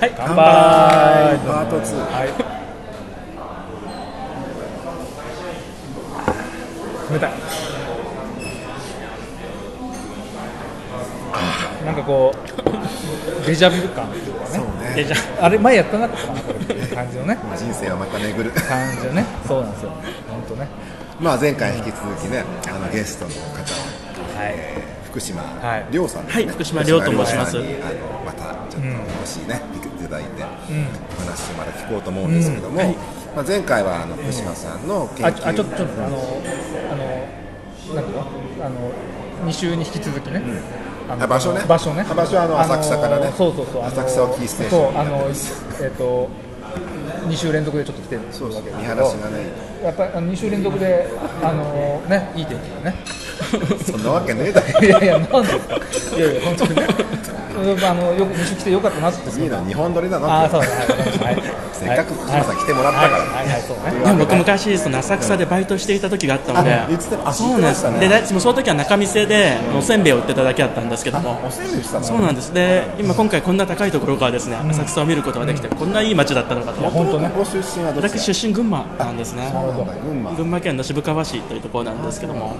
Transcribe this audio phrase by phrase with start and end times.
[0.00, 0.14] はい。
[0.16, 0.36] 乾杯。
[0.36, 2.28] パート2はい。
[7.12, 7.32] 冷たい。
[11.84, 14.46] なんかこうデジャブ感っていうかね。
[14.50, 14.92] そうね。
[14.96, 16.18] デジャあれ前やったなかっ
[16.66, 17.38] て感じのね。
[17.56, 18.50] 人生はまた巡る。
[18.50, 19.24] 感じのね。
[19.46, 19.90] そうなんですよ。
[20.28, 20.68] 本当ね。
[21.20, 23.38] まあ前回引き続きねあのゲストの方。
[24.38, 25.86] はい福島はい。
[25.90, 26.44] 亮さんですね。
[26.44, 27.56] はい福島亮と申します。
[27.56, 27.66] あの
[28.26, 30.46] またちょっともしね来ていただいてん。
[30.46, 32.94] お話をまだ聞こうと思うんですけども
[33.34, 36.18] まあ前回はあの福島さんの研あ究あちょっとちょっとあの
[36.92, 38.66] あのなんていうの？
[38.66, 38.92] あの
[39.48, 40.42] 2週に引き続きね、
[41.08, 41.60] あ場所ね。
[41.68, 42.04] 場所ね。
[42.08, 43.32] あ場所はあの浅草からね。
[43.36, 43.82] そうそうそう。
[43.84, 46.28] 浅草をキーステーションにそうあのえっ、と
[47.26, 49.36] 2週連続でちょっと来てるわけそうですけど晴らしがね。
[49.82, 51.06] やっぱりあの2週連続で
[51.42, 52.96] あのねいい天気だね。
[53.84, 54.86] そんなわけねえだろ。
[54.86, 55.76] いやいやなんですか。
[56.16, 56.86] いやいや本当にね。
[57.40, 61.42] うんあのよく2週来てよかったなっていいの日本撮りなのああそうはい。
[61.72, 63.24] せっかく福島さん来てもらったから。
[63.24, 63.44] はい。
[63.44, 63.48] はい。
[63.48, 63.62] はい。
[63.62, 63.90] そうね。
[64.04, 66.72] でも僕昔その浅草でバイトしていた時があったので、
[67.24, 67.90] あそうなんです。
[67.90, 68.08] ね。
[68.08, 71.20] でその時は仲見世でおせんべいを売ってただけだったんですけど。
[71.20, 72.52] もおせんべいしたのそうなんです。
[72.52, 76.80] で今今回こんな高いところからですね浅草を見ることができてこんないい街だったのかと。
[76.90, 77.30] 本当ね。
[77.36, 78.08] ご出身はどちら？
[78.08, 79.52] 私出身群馬なんですね。
[80.36, 80.60] 群馬。
[80.60, 82.56] 県の渋川市というところなんですけども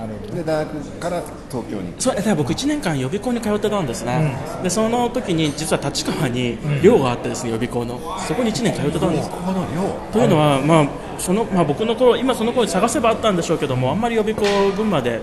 [0.00, 0.34] なるほど。
[0.34, 8.00] で大学から東京にそうだから僕1年間予備校に通ってたんですね、でその時に実は立川に寮があってですね予備校の。
[8.26, 9.30] そこに1年通ってたんです。
[10.12, 14.42] というのは、まあそのまあ、僕の頃今その頃探せばあったんでしょうけどもあんまり予備校
[14.74, 15.20] 群馬で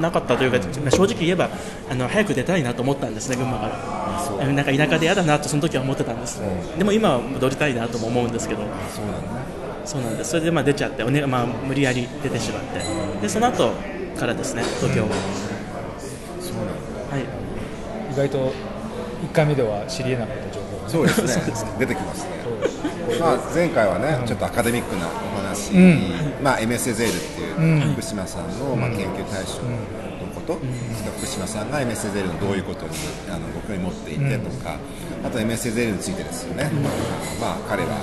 [0.00, 1.48] なかったというか、まあ正直言えば
[1.90, 4.46] あの早く出たいなと思ったんですね群馬から。
[4.46, 6.40] なんか田舎で嫌だなとその時は思ってたんです、
[6.78, 8.62] でも今は戻りたいなとも思うんですけど。
[8.94, 10.30] そうなんだそうなんです。
[10.30, 12.80] それでまあ出ちゃってお、ねまあ、無理やり出てしまって。
[13.20, 13.72] でその後
[14.18, 15.08] からですね東京は、
[16.40, 17.16] そうなんだ。
[17.16, 17.24] はい。
[18.12, 18.52] 意外と
[19.22, 20.84] 1回目では知り得なかった情報が。
[20.84, 20.90] ね。
[20.90, 21.12] そうで
[21.54, 22.30] すね出てきますね。
[23.20, 25.72] まあ前回はねちょっとアカデミックなお話
[26.42, 27.20] まあ MS ゼールっ
[27.56, 29.76] ていう福島さんのまあ研究対象の
[30.34, 30.58] こと。
[31.18, 32.92] 福島さんが MS ゼールのどういうことに
[33.30, 34.76] あのご興味持っていてとか
[35.24, 36.70] あと MS ゼールについてですよね。
[37.40, 38.00] まあ彼は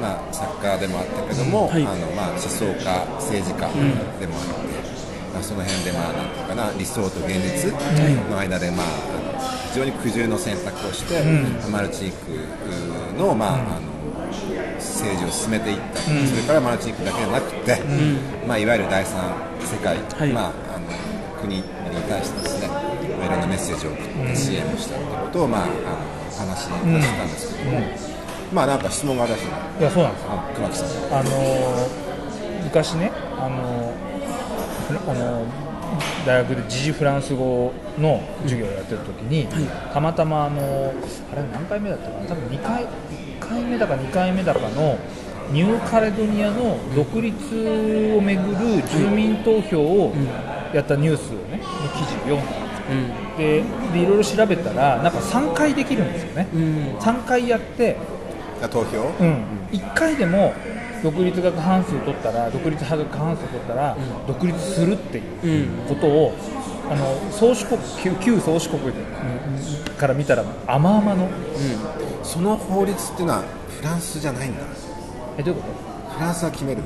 [0.00, 1.84] まあ作家でもあったけどもあはい。
[1.84, 3.68] のまあ思想家政治家
[4.20, 4.82] でもあって
[5.32, 7.72] まあ、その辺で、まあ、なんていうかな理想と現実
[8.28, 8.90] の間で、まあ、あ
[9.32, 9.40] の
[9.72, 11.22] 非常に苦渋の選択をして、
[11.72, 12.14] マルチニッ
[13.16, 13.80] クの,、まああの
[14.76, 17.80] 政治を進めていった、それからマルチニックだけじゃなくて、
[18.46, 19.24] まあ、いわゆる第三
[19.64, 20.32] 世界、はい。
[20.34, 21.62] まあ、あの国に
[22.10, 25.72] 対してですねいろんなメッセージを送って支援をしたということを、まあ、あの
[26.52, 27.80] 話し出したんですけども、
[28.52, 30.22] まあなんか質問があるらしいねいやそうなんです。
[30.22, 31.20] よ熊木さん。
[31.20, 32.02] あのー
[32.64, 33.92] 昔ね、あのー
[34.88, 35.46] フラあのー
[36.26, 39.46] 大学で時事フランス語の授業をやってる時に、
[39.92, 40.88] たまたま、あのー
[41.32, 42.26] あれ何回目だったかな？
[42.26, 42.88] 多分2回1
[43.40, 44.96] 回目だか2回目だかの
[45.50, 47.36] ニューカレドニアの独立
[48.16, 50.14] をめぐる住民投票を
[50.72, 52.62] やったニュースをね、の記事を読んだんですよ。
[53.36, 56.46] ででいろいろ調べたらなんか3回できるんですよね、
[57.00, 58.21] 3回やってあ
[58.68, 60.52] 投票、うん、1回でも
[61.02, 63.96] 独立が過半数取ったら独立派が過半数取ったら、
[64.26, 66.32] 独立するっていうことを、
[66.88, 68.80] あの宗主国旧旧宗主国
[69.98, 71.28] から見たら甘々の。
[72.22, 74.60] その法律っていうのはフランスじゃないんだ。
[75.38, 75.68] えどういうこ
[76.08, 76.14] と？
[76.14, 76.82] フランスが決める。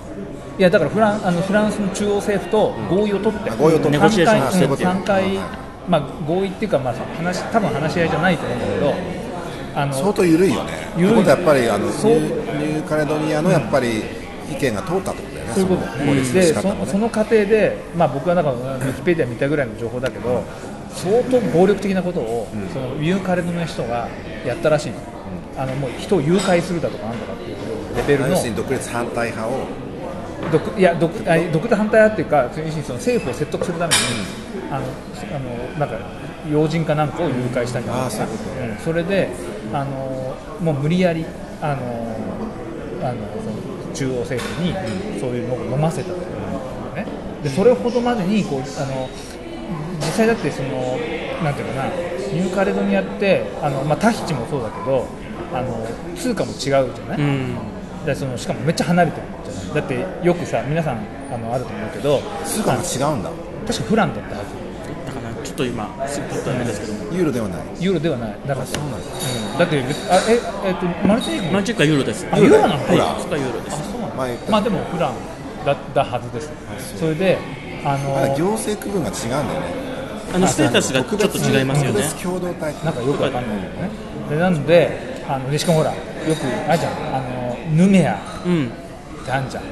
[0.59, 3.91] いやだからフランあのフランスの中央政府と合意を取って、あ合意を取って。
[3.91, 5.67] ネゴシエーション3回してっていう3回はい。
[5.89, 8.95] まあ、合意っていうか、まあ、話多分話し合いじゃないと思うんだけど
[9.77, 10.73] あの相当緩いよね。
[10.97, 11.11] 緩い。
[11.11, 12.13] ここでやっぱりあのニそう。
[12.13, 14.03] ューニューカレドニアのやっぱり
[14.51, 15.83] 意見が通ったってことだよね、そういうこと。
[15.83, 20.45] ですの法律のでそその過程で、まあ、僕はなんかウィキペディア見たぐらいの情報だけど
[20.95, 24.09] 相当暴力的なことを、そのユーカレドの人が
[24.47, 24.99] やったらしいの,、
[25.59, 28.57] あのもう人を誘拐するだとかなんとかっていうレベルの。
[28.57, 29.67] 独立反対派を
[30.53, 34.01] 独いや独あ独立反対派っていうか要するにその政府を説得するために、
[34.71, 34.87] あの
[35.35, 35.99] あのなんか
[36.51, 39.29] 要人かなんかを誘拐したんじゃないかそれで
[39.73, 41.25] あのもう無理やり
[41.61, 42.17] あの
[43.03, 44.73] あのその中央政府に
[45.21, 46.17] そういうのを飲ませたと
[46.95, 47.07] ね。
[47.43, 49.09] でそれほどまでにこうあの
[49.99, 50.99] 実際だってその
[51.43, 51.87] なんていうかな
[52.33, 55.07] ニューカレドニアってあの、まあ、タヒチもそうだけど
[55.53, 55.87] あの
[56.17, 57.57] 通貨も違うじゃない、うん。
[58.05, 59.36] でそのしかもめっちゃ離れてる
[59.75, 60.99] だってよくさ皆さん
[61.33, 63.31] あのあると思うけど通貨も違うんだ。
[63.67, 64.51] 確かフランだったはず。
[65.07, 66.93] だからちょっと今すっとあれですけど。
[66.93, 67.63] もユーロではない。
[67.81, 68.37] ユーロではない。
[68.47, 68.99] だからそうなんだ。
[68.99, 69.01] う
[69.57, 69.77] ん、だって
[70.11, 72.27] あええっとマルチニークマルチックはユーロです。
[72.31, 72.75] あユーロなの？
[72.75, 72.79] は
[73.19, 73.21] い。
[73.21, 73.77] そこはユーロです。
[74.17, 75.15] 前言ったまあでもフラン
[75.67, 76.53] だったはずです。
[76.99, 77.39] それで
[77.85, 79.87] あのあ行政区分が違うんだよね。
[80.35, 82.03] あのステータスがちょっと違いますよね。
[82.03, 82.75] 特別共同体。
[82.85, 83.91] なんかよくわかんないけどね。
[84.31, 87.17] でなのであのでしかもほらよくあるじゃん。
[87.17, 88.19] あのヌメア。
[88.47, 88.71] うん
[89.27, 89.65] ってあるじゃん。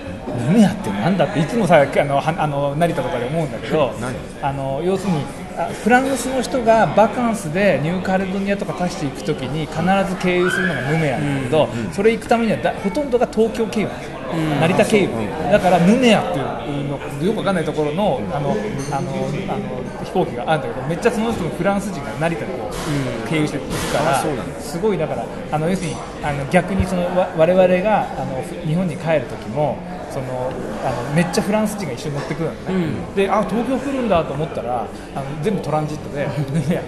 [0.46, 4.14] ヌメアってなんだっていつもさあのはあの成田とかで思うんだけど何？
[4.42, 5.20] あの要するに
[5.56, 9.78] あフランスの人がバカンスでニューカレドニアとかタヒチ行くときに必
[10.10, 14.13] ず経由するのがヌメアなんだけど、それ行くためにはだほとんどが東京経由なんですよ、
[14.60, 15.08] 成田経由、
[15.52, 18.52] だからヌメアっていうのよくわかんないところのあの
[18.92, 19.10] あの
[19.48, 29.78] あの飛行機があるんだけどめっちゃその人のフランス人が成田でこう経由して行くから、すごいだからあの要するにあの逆にそのわ我々があのふ日本に帰る時も
[30.10, 30.52] その
[30.84, 36.20] あのめっちゃフランス人が一緒に乗ってくるのね、であ東京来るんだと思ったらあの全部トランジットで
[36.68, 36.82] いや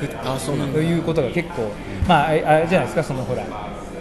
[0.00, 1.70] 行くあそうなんということが結構
[2.06, 3.44] まああれじゃないですかそのほら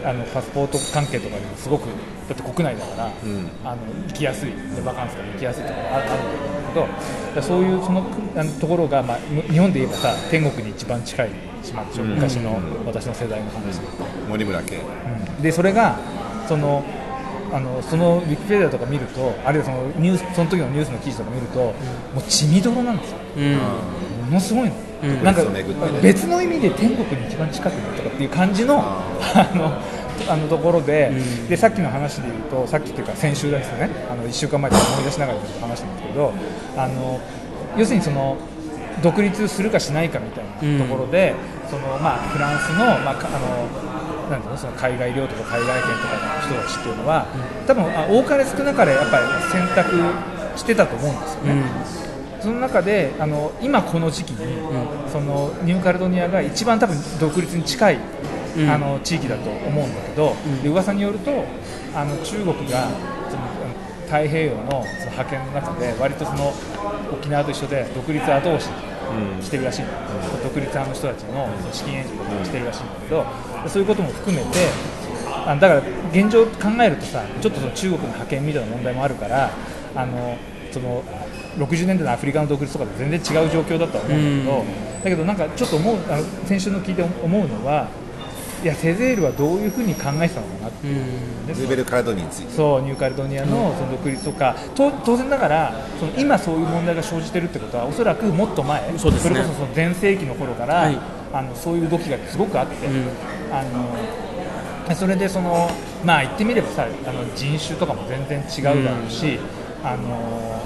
[0.07, 1.87] あのパスポート関係とかでもすごく
[2.29, 3.11] だって国内だから、
[3.63, 4.51] あの行きやすい。
[4.51, 6.15] でバカンスとか行きやすいところがあるんだ
[7.33, 8.05] けどそういうその
[8.37, 11.29] あのところが、まあ、む日本で言えばさ天国に一番近い
[11.61, 13.79] 島でしょ昔の私の世代の話。
[13.79, 13.87] で。
[14.29, 14.79] 森村家。
[15.41, 15.99] でそれが
[16.47, 16.83] その
[17.51, 21.73] あのそのウィキペディアとか見るとあるいはそのニュースその時のニュースの記事とか見ると、も
[22.17, 23.55] う血みどろなんですよ、うん。
[24.27, 24.87] ものすごいの、うん
[25.23, 25.43] なんか
[26.01, 29.79] 別の意味で天国に一番近くにとかっていう感じのあの
[30.29, 31.11] あのところで,、
[31.49, 33.89] でさっきの話で言うとさっきっていうか先週ですね。
[34.09, 36.33] あの1週間前で思い出しながら話したんですけど
[36.75, 37.19] あの
[37.77, 38.37] 要するにその
[39.01, 41.35] 独立するかしないかみたいなところで、
[41.69, 44.57] そのまあ、フランスの,、まあ、かあのなんていうの？
[44.57, 47.27] その海外領とか海外権とかの人たちっていうのは、
[47.67, 52.07] 多分あ多かれ少なかれやっぱり選択してたと思うんですよね。
[52.41, 54.57] その中であの今この時期に、
[55.11, 57.99] そのニューカレドニアが一番多分独立に近い、
[58.57, 58.69] うん。
[58.69, 61.31] あの地域だと思うんだけど、で噂によると
[61.95, 62.87] あの中国が
[63.29, 63.43] その
[64.05, 66.53] 太平洋のその覇権の中で割とその
[67.11, 68.69] 沖縄と一緒で独立後押し
[69.41, 69.91] してるらしいんだ、
[70.43, 73.25] 独立派の人たちの資金援助とかしてるらしいんだけど、
[73.67, 74.67] そういうことも含めて
[75.45, 75.81] あだから
[76.11, 79.51] 現状考えるとさちょっとその中国の覇権みたいな問題もあるから
[79.95, 80.37] あの
[80.71, 81.03] その
[81.57, 84.65] 60年代のアフリカの独立とかと全然違う状況だとは思うんだけど、
[85.03, 87.87] だけどなんかちょっと思うあの先週の聞いて思うのは
[88.63, 90.91] いやセゼールはどういうふうに考えてたのかなって、う。
[90.91, 91.47] ん。
[91.47, 92.53] ルーベルカレドニについて。
[92.53, 99.17] そうニューカレドニアのその独立とか、と当然ながらその今そういう問題が生じてるってことはおそらくもっと前そね。
[99.29, 100.97] れこそその前世紀の頃から、はい。
[101.33, 103.07] あのそういう動きがすごくあって、うん。
[103.53, 105.69] あのそれでその
[106.03, 109.37] まあ言ってみればさあの人種とかも全然違うだろうし、
[109.83, 110.63] あの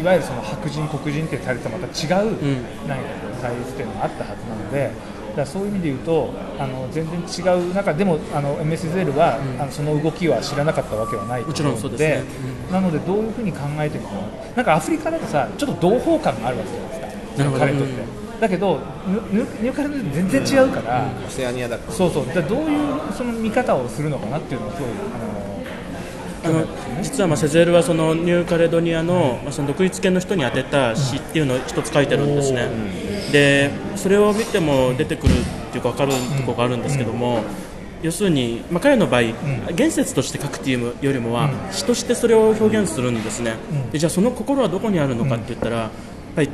[0.00, 1.90] いわゆるその白人黒人ってされてまた違
[2.26, 2.36] う、
[3.42, 5.15] 対立っていうのがあったはずなので。
[5.36, 11.98] だそういう意味で言うとあの全然違う中でもあの MSZL は、あのその動きは知らなかったわけはないと思うので。
[11.98, 12.56] すね。
[12.72, 14.14] なのでどういうふうに考えてるのか
[14.56, 17.00] なんかアフリカだとさちょっと同胞感があるわけじゃないです
[17.52, 17.58] か。
[17.58, 17.94] 彼にとって、
[18.40, 18.80] だけど
[19.30, 25.45] ニューカレド全然違うから、オセアニアだからそうそう、じゃあどういうその見方をするのかなっていうのをすごい、あの
[26.44, 26.64] あの
[27.02, 32.68] 実はまあセゼールはそのニューカレドニアの,、まあその独立系の人に宛てた詩っていうのを一つ書いてるんですね、
[33.32, 37.42] でそれを見ても出てくるっていうか分かるところがあるんですけども、
[38.02, 39.22] 要するに、まあ、彼の場合、
[39.74, 43.54] 言説として書くっていうよりもは、詩としてそれを表現するんですね、
[43.90, 45.90] でじゃあその心はどこにあるのかって言ったら、やっ
[46.36, 46.50] ぱり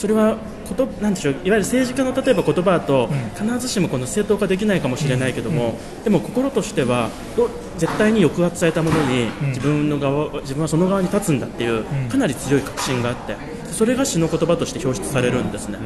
[0.00, 13.36] それはことなんでしょういわゆる政治家の例えば言葉だと、必ずしもこの正当化できないかもしれないけども、でも心としてはど絶対に抑圧されたものに自分の側自分はその側に立つんだっていうかなり強い確信があって
[13.70, 15.78] それが詩の言葉として表出されるんですね、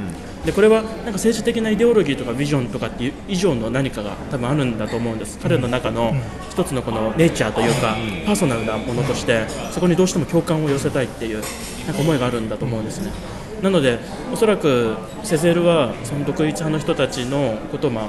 [0.44, 5.40] でこれはなんか政治的なイデオロギーとかビジョンとかっていう以上の何かが多分あるんだと思うんです。
[5.40, 6.14] 彼の中の
[6.50, 11.42] 一つのこのネイチャーというかパーソナルなものとしてそこにどうしても共感を寄せたいっていう
[11.86, 13.10] なんか思いがあるんだと思うんですね
[13.64, 13.98] なので
[14.30, 18.08] おそらくセゼールはその独立派の人たちのことをまあ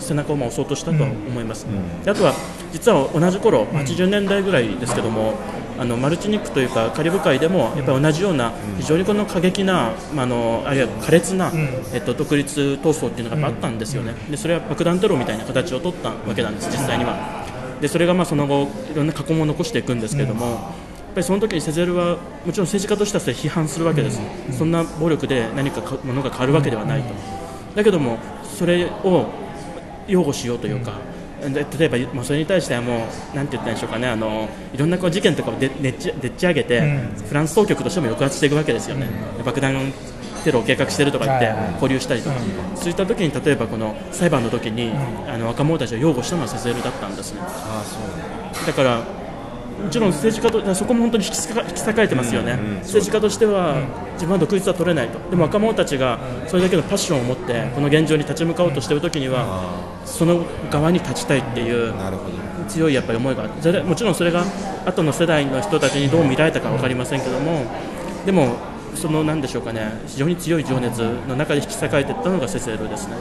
[0.00, 1.66] 背中をまあ押そうとしたとは思います、
[2.04, 2.32] であとは
[2.72, 5.34] 実は同じ頃80年代ぐらいですけども、
[5.76, 11.50] あのマルチニックというかカリブ海でもやっぱり同じような非常にこの過激な、まあ、あのあるいは苛烈な、
[11.92, 17.44] えっと、独立闘争っていうのがあったんですよね、でそれは爆弾テロみたいな形を取ったわけなんです、実際には。
[17.80, 20.72] でそれがまあその後いろんな過去も残していくんですけども、
[21.16, 24.20] ぱりその時にセゼルはもちろん政治家としてはそれ批判するわけです、
[24.52, 27.14] そんな暴力で何かかものが変わるわけではないと、
[27.74, 29.26] だけどもそれを
[30.06, 30.98] 擁護しようというか、
[31.40, 36.82] で例えば、まあ、それに対してはもう、なんて言ったんでしょうかね、あのいろんなこう事件とかをででっちでっち上げて、
[37.28, 39.08] フランス当局としても抑圧していくわけですよね、
[39.42, 39.74] 爆弾
[40.44, 41.56] テロを計画しているとか言ってはい。
[41.56, 42.36] はい保留したりとか、
[42.74, 44.92] そういった時に例えばこの裁判の時に、
[45.26, 47.40] あの若者たちを擁護したのはセゼールだったんですね。
[47.40, 48.66] ああそう。
[48.66, 49.25] だから
[49.82, 53.76] もちろん政治家とそこも本当に引き引き裂かれてますよね、政治家としては
[54.14, 56.18] 自分は独立は取れないと、でも若者たちが
[56.48, 59.60] それだけのパッションを持ってこの現状に立ち向かおうとしているときには、
[60.04, 61.94] その側に立ちたいっていう
[62.68, 64.44] 強いやっぱり思いがあってもちろんそれが
[64.86, 67.64] 後の世代の人たちにどう見られたか分かりませんけども
[68.24, 68.56] でも
[68.94, 70.00] そのなんでしょうかね。
[70.06, 73.16] 非常に強い情熱の中で引き裂かれていったのがセゼールですね。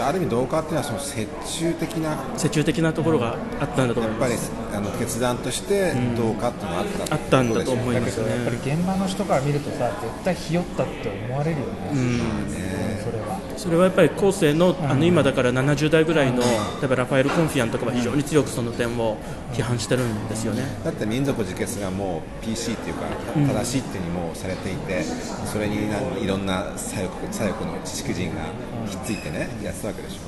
[0.00, 4.50] ある意味同化っていうのはその折衷的な折衷的なところがあったんだと思います。
[4.50, 8.22] やっぱりあの決断として同化っていうのがあった、うん、あったんだと思います。
[8.22, 13.38] ねやっぱり現場の人から見るとさ絶対ひよったって思われるよね、うん、それは。
[13.56, 16.46] それはやっぱり後世のあの今だから70代ぐらいの例
[16.84, 19.18] えばラファエル・コンフィアンとかは非常に強くその点を
[19.52, 20.64] 批判してるんですよね。
[20.82, 23.02] だって民族自決がもう PC っていうか
[23.34, 25.02] 正しいっていうにもされていて、
[25.44, 25.76] それに
[26.22, 28.42] いろんな左翼左翼の知識人が
[28.86, 30.18] ひっついてねやってたわけでしょ。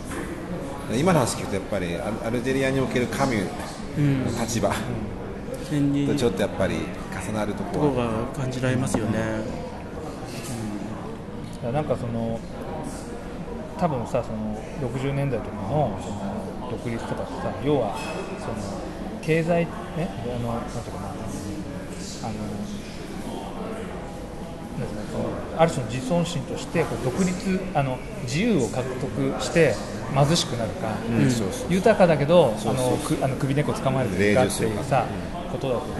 [0.94, 4.70] 今の話聞くとやっぱりアルジェリアにおけるカミュの立場、
[5.72, 6.76] うん、とちょっとやっぱり
[7.26, 9.18] 重なるところが感じられますよね、
[11.64, 12.38] うん、なんかその
[13.78, 14.56] 多分さその
[14.90, 17.96] 60年代とかのその独立とかってさ要は
[18.40, 18.54] その
[19.22, 22.34] 経済ねあのなんていうかなあの
[25.58, 29.74] ある種の自尊心としてこう独立あの自由を獲得して
[30.14, 35.06] 貧しくなるか、うん、豊かだけどあのくあの首根っこ捕まえるかっていうさ
[35.50, 35.96] ことだと思う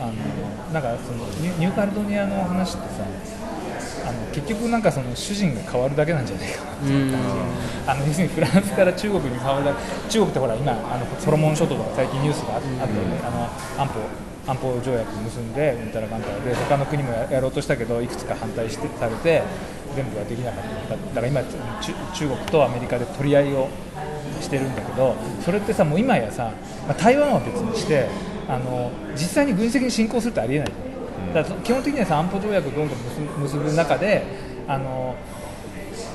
[0.00, 0.12] あの
[0.72, 1.24] なんかその
[1.58, 3.04] ニューカルドニアの話ってさ
[4.40, 7.28] 結局なんかその主人が変わるだけなんじゃないかなっていう感じ、
[7.90, 14.00] あの要するにフランスから中国に変わるだけ中国ってほら今あのソロモン諸島とか最近ニュースがあったよね、あの安保
[14.50, 19.42] 安保条約結んでうんたらかんたらで他の国もやろうとしたけどいくつか反対してされて
[19.94, 20.96] 全部はできなかった。
[20.96, 21.42] だから今
[22.14, 23.68] 中国とアメリカで取り合いを
[24.40, 26.52] してるんだけどそれってさもう今やさ、
[26.86, 28.08] まあ、台湾は別にして
[28.48, 30.72] あの実際に軍事的に侵攻するってありえない
[31.34, 32.98] だから基本的にはさ安保条約をどんどん
[33.42, 34.24] 結ぶ中で
[34.66, 35.16] あの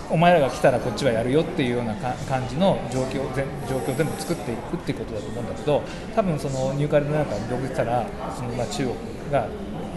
[0.09, 3.23] お前らが来たらこっちはやるよっていうような感じの状況
[3.67, 5.81] 状況を全部作っていくっていうことだと思うんだけど
[6.15, 8.05] 多分そのニューカレドなんかに独立したら
[8.35, 8.95] そのまあ中国
[9.31, 9.47] が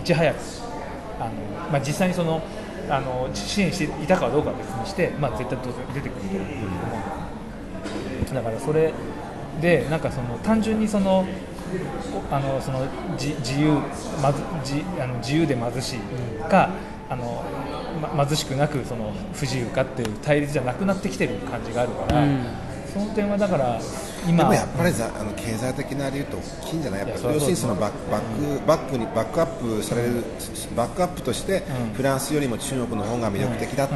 [0.00, 0.36] いち早く
[1.20, 1.30] あの、
[1.70, 2.42] まあ、実際にその
[2.88, 5.58] あの支援していたかどうかは別にして、まあ、絶対
[5.92, 6.44] 出てくると思
[8.32, 8.34] う。
[8.34, 8.92] だからそれ
[9.60, 11.26] でなんかその単純にその
[12.30, 13.80] あのその自自由
[14.22, 15.98] まず自あの自由で貧しい
[16.48, 16.70] か、
[17.08, 17.44] あの
[18.14, 22.44] ま、貧しくなくその不自由かっていう対立じゃなくなってきてる感じがあるから、うん、
[22.92, 23.80] その点はだから
[24.26, 27.08] 今でもやっぱりあの経済的な理由と大きいんじゃない？
[27.08, 29.46] やっぱ要するにそのバックバックバックにバックアッ
[29.78, 30.24] プされる、
[30.74, 31.62] バックアップとして
[31.94, 33.88] フランスよりも中国の方が魅力的だっ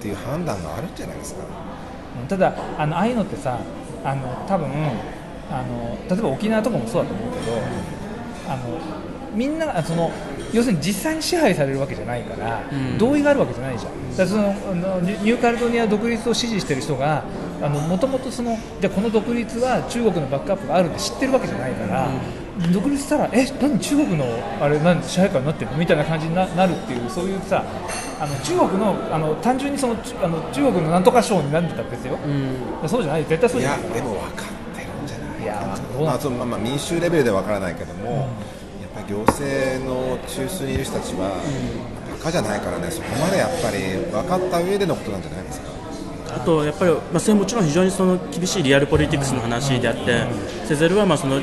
[0.00, 1.44] ていう判断があるんじゃないですか、
[2.28, 3.58] ただあのああいうのってさ
[4.04, 4.68] あの多分
[5.50, 7.52] あの例えば沖縄とかもそうだと思うけど
[8.48, 8.78] あの
[9.34, 10.10] みんなその
[10.52, 14.52] 要するに実際に支配されるわけじゃないから、うん、同意があるわけじゃないじゃん、だその
[15.00, 17.24] ニューカルドニア独立を支持している人が
[17.90, 24.24] もともとそのじゃこの独立は中国のバックアップがあるって知ってるわけじゃないから、うん、独立したらえ何中国の
[24.60, 25.76] あれなん支配下になってるの？
[25.76, 27.64] みたいな感じになるっていうそういうさ
[28.20, 32.16] あの中国のあの単純にそのあの中国のなんとか省になってたんですよ、
[32.82, 33.24] うん、そうじゃない。
[33.24, 33.80] 絶対そうじゃない。
[33.80, 34.30] いやでも分かる。
[34.30, 34.55] んじゃない
[36.00, 38.28] いやどうなん、まあ、まあ、民衆レベルで分からないけども、
[39.08, 41.30] 行政の中枢にいる人たちは、
[42.18, 43.78] バカじゃないからね、そこまでやっぱり
[44.10, 45.76] 分かった上でのことなんじゃないですか？
[46.28, 50.26] あとやっぱり、まあ、それもちろん非常にその厳しいリアルポリティクスの話であって、
[50.66, 51.40] セゼルはまあその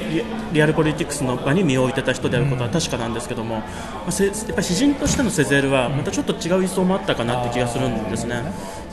[0.52, 8.44] リアルポリティクスの場に身を置いてた人であることは確かなんですけども、まあ、やっぱり詩人としてのセゼルはまたちょっと違う位相もあったかなって気がするんですね。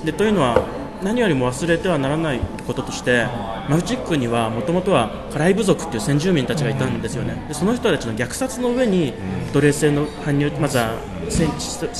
[0.05, 0.65] でというのは
[1.03, 3.27] 何よりも忘れてはならないこととして
[3.69, 7.45] マフチックにはもともとはカライブ族という先住民たちがいたんですよね。
[7.49, 9.15] でその人たちの虐殺の上に
[9.53, 10.95] 奴隷制の搬入まずは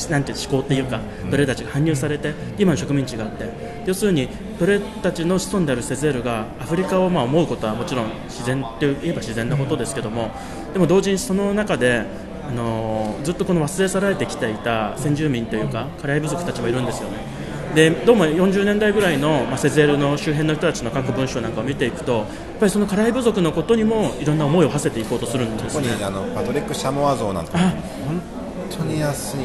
[0.09, 3.71] なんて思考っていうか奴隷たちが搬入されて今の植民地があって。
[3.85, 4.29] 要するに
[4.59, 10.29] 奴隷たちの子孫であるセゼールがアフリカをまあ思うことはもちろん自然といえば自然なことですけども
[10.73, 12.05] でも同時にその中で
[12.47, 17.40] あのずっとこの忘れ去られてきていた先住民というかカライブ族たちもいるんですよね
[17.73, 22.25] でどうも40年代ぐらいの、まあ、セゼルの周辺の人たちの各文章なんかを見ていくとやっ
[22.59, 25.87] ぱりそのカライ部族のことにもいろんな思いを馳せていこうとするんですね。
[26.03, 28.21] あのパトリック・シャモア像なんて本
[28.69, 29.37] 当に安い。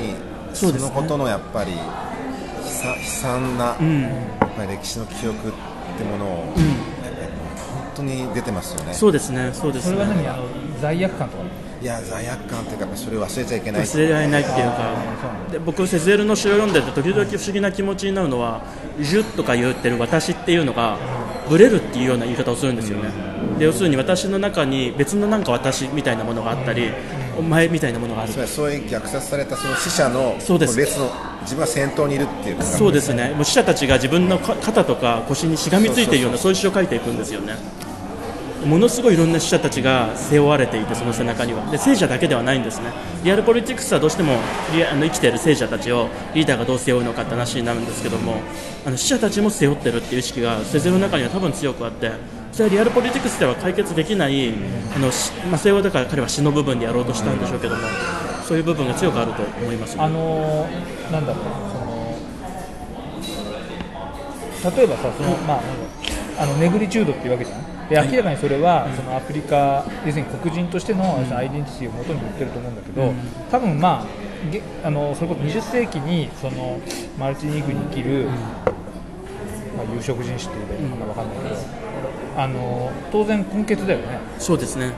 [0.52, 1.78] そのことのやっぱり悲
[3.04, 4.08] 惨な、うん、や
[4.46, 5.52] っぱり歴史の記憶っ
[5.98, 6.72] てものを、うん、本
[7.94, 8.94] 当に出てますよね。
[8.94, 9.98] そうですねそうですね。
[9.98, 10.44] それは何あの
[10.80, 11.42] 罪悪感とか？
[11.86, 13.82] いや罪悪感というかそれを忘れちゃいけない。
[13.82, 14.96] 忘れられないっていうか
[15.52, 18.64] で僕セゼールの詩を読んでて時々不思議な気持ちになるのは
[19.00, 20.98] 「ジュ」とか言ってる私っていうのが
[21.48, 23.12] ブレるっていうような言い方をするんですよね、
[23.56, 26.90] で要するに私の中に別のなんか私みたいなものがあったり、
[27.38, 28.32] お前みたいなものがある。
[28.32, 30.76] そういう虐殺されたその死者のそうです。
[30.76, 31.08] 別の
[31.42, 33.32] 自分は先頭にいるっていうそうですね。
[33.36, 37.54] もう死者たちが自分のか肩とか腰にしがみついているようなそういう詩を書いていくんですよね
[38.64, 41.70] ものすごいいろんな死者たちが背負われていてその背中には。
[41.70, 42.90] で聖者だけではないんですね。
[43.22, 44.38] リアルポリティクスはどうしても
[44.72, 48.40] リアあの生きている聖者たちをリーダーがどう背負うのかって話になるんですけども
[48.86, 52.12] あの死者たちも背負ってるっていう意識がセゼの中には多分強くあって
[52.52, 54.50] それはリアルポリティクスでは解決できない
[54.94, 55.08] あの、
[55.50, 57.82] まあ、それをだから彼は死の部分でやろうとしたんでしょうけども
[58.44, 60.66] そういう部分が強くあると思います、あの
[61.10, 61.44] なんだろう
[64.62, 65.60] その例えばさその、まあ、
[66.38, 67.75] あのネグリチュードっていうわけじゃん。
[67.88, 73.12] で明らかにそれは、そのアフリカ要するに黒人としてのアイデンティティを元に言ってると思うんだけど、
[73.50, 76.80] 多分まあげあのそれこそ20世紀にその
[77.18, 78.28] マルチニークに生きる、
[79.76, 81.56] まあ、有色人種っていうのか分かんないけど、
[82.36, 84.18] あの当然根血だよね。
[84.38, 84.92] そうですね、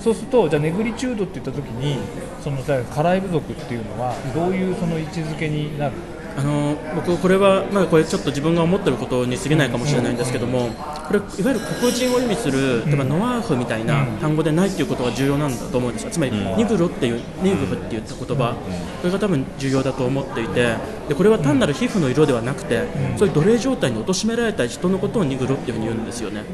[0.00, 1.98] そうすると、じゃあネグリチュードって言ったときに、
[2.42, 5.94] そのさカライブ族っていうのは、どういうその位置づけになる？
[6.38, 10.68] あの僕、これは、まあ、これちょっと自分が思ってることに過ぎないかもしれないんですけども、
[11.08, 20.76] これ、いわゆる黒人を意味する、例えばノワーフみたいな単語でないっていうことが重要なんだと思うんですよ、つまり、ニグロっていう、ニグフって言った言葉、これが多分重要だと思っていて、
[21.08, 22.84] でこれは単なる皮膚の色ではなくて、
[23.16, 26.44] そういう奴隷状態に貶められた人のことをニグロっていうふうに言うんですよね。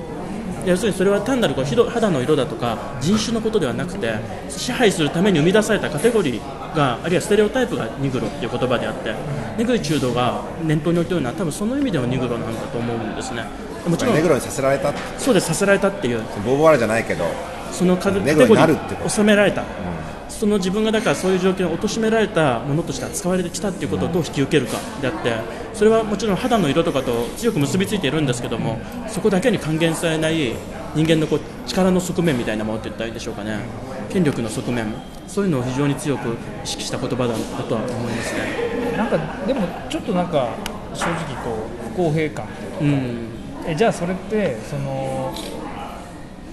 [0.66, 4.14] 要するにそれは単なるこう肌の色だとか人種のことではなくて
[4.48, 9.14] 支配するために生み出されたカテゴリーがあるいはステレオタイプがニグロっていう言葉であって
[9.58, 13.44] ネグリチュードが念頭に置いているのは多分その意味ではニグロなんだと思うんですね。
[13.86, 14.92] もちろんネグロにさせられた。
[15.18, 16.22] そうですさせられたっていう。
[16.44, 17.24] ボーボワールじゃないけど。
[17.70, 19.08] そのカテゴリーってこと。
[19.10, 19.64] 収められた、
[20.28, 25.34] その自分がだからそういう状況に貶められたものとして扱われてきたっていうことをどう引き受けるかであって
[25.74, 28.78] それはもちろん肌の色とかと強く結びついているんですけども
[29.08, 30.52] そこだけに還元されない
[30.94, 33.58] 人間のこう力の側面みたいなものって言ったらいいんでしょうかね。
[34.10, 34.86] 権力の側面。
[35.26, 38.96] そういうのを非常に強く意識した言葉だだとは思いますね。
[38.96, 40.50] なんか、でもちょっとなんか、
[40.94, 43.70] 正直こう、不公平感っていうか、うん。
[43.72, 45.34] えじゃあそれって、その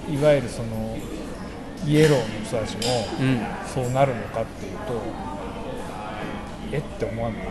[0.09, 0.97] いわゆるその
[1.85, 3.41] イエローの人たちもうん。
[3.73, 5.01] そうなるのかっていうと、
[6.71, 7.41] えって思わない？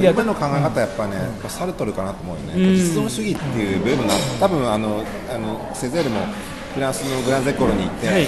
[0.00, 2.74] いやでも今の考え方はやっぱね、やっぱサルトルかなと思うよね、うん。
[2.74, 6.20] 実存主義っていう部分な多分あのあのセゼールも
[6.74, 8.26] フランスのグランゼコロに行って、はい。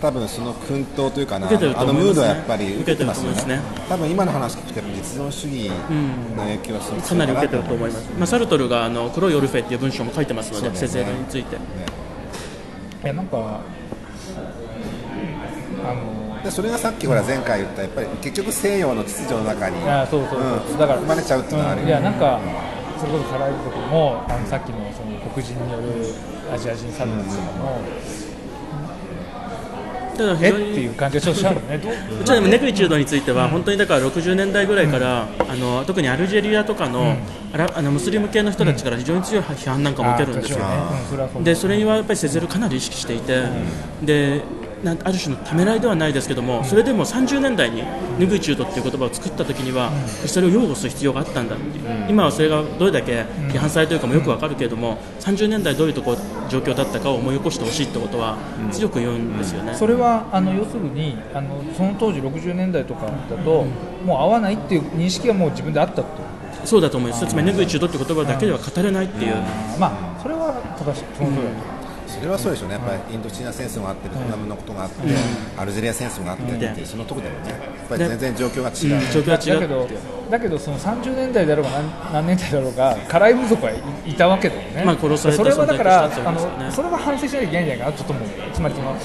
[0.00, 3.36] 多分その薫陶というかな、受けてるとあのムードはやっぱり受けてますよね。
[3.36, 5.70] 受けてると思います多分今の話聞くと実存主義
[6.36, 10.76] の影響はすごくかなり受けてると思います、まあ、サルトルがあの黒いオルフェっていう文章も書いてますので、ね。
[10.76, 11.56] セゼールについて。
[11.56, 11.62] ね。
[11.62, 12.01] い
[13.06, 13.60] やなんか
[15.84, 22.40] あのでそれがさっきほら前回言ったやっぱり結局西洋の秩序の中にあそうそうそう、だから生まれちゃうっていうのはあるいやなんか
[22.98, 26.14] それこそカライブ族もあのさっきのその黒人による
[26.52, 27.80] アジア人差別とかも、
[30.40, 30.50] え？
[30.50, 31.78] ってにいう感じがちょっとしたんだよね。
[31.78, 32.20] どう？
[32.20, 37.16] うちはでもネグリチュードについては本当にだから60年代ぐらいから、あの特にアルジェリアとかの,、
[37.52, 40.64] あのムスリム系の人たちから非常に強い批判なんかも受けるんですよ、ね。
[41.44, 43.42] でそれはやっぱりセゼルかなり意識していて、
[44.02, 44.42] で
[44.84, 47.82] ある種のためらいではないですけども、それでも30年代に
[48.18, 49.92] ネグリチュードっていう言葉を作った時には、
[50.26, 56.16] それを擁護する必要があったんだっていう、今はそれがどれだけ批判されているかもよくわかるけれども、30年代どういうとこ
[56.48, 58.36] 状況だったかを思い起こしてほしいってことは
[58.72, 59.74] 強く言うんですよね。
[59.74, 63.64] それはあの要するにあのその当時60年代とかだと、
[64.04, 66.32] もう合わないっていう認識がもう自分であったっていう。
[66.64, 69.34] そうだと思います、つまりネグリチュードっていう言葉だけでは語れないっていう、
[69.80, 71.71] まあそれは正しいその通りだと
[72.12, 74.96] それはそうでしょうね、やっぱりインドシナ戦争があって、ベトナムのことがあって、
[75.56, 79.60] アルジェリア戦争があってってそのところでもね、やっぱり全然状況が違う、状況が違う。
[79.60, 79.88] だけど
[80.30, 88.28] だけどその30年代だろうが何何年代だろうがカライブ族はいいたわけだよね、まあ殺されたそれはだからあのそれは反省しなきゃいけないんじゃないかなとちょっと思う。
[88.52, 88.96] つまりその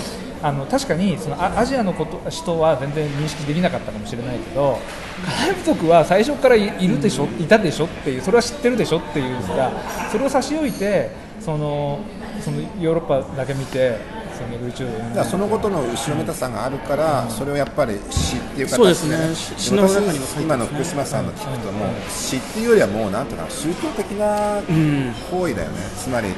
[0.42, 4.80] あの確かにそのアアジアのこと人は全然認識できなかったかもしれないけど
[5.26, 9.72] カライブ族は最初からいいるでしょ、いたでしょっていうそれは知ってるでしょっていうさ
[10.12, 12.00] それを差し置いてその
[12.42, 13.98] そのヨーロッパだけ見て
[14.38, 19.36] その YouTube だそのことの後ろめたさがあるから、それをやっぱり詩っていう形そうですね。
[19.36, 25.14] 詩詩の私中にも今の福島さんの聞くと、もう詩っていうよりはもうなんていうかな、宗教的なうん。
[25.32, 26.30] 行為だよね、つまり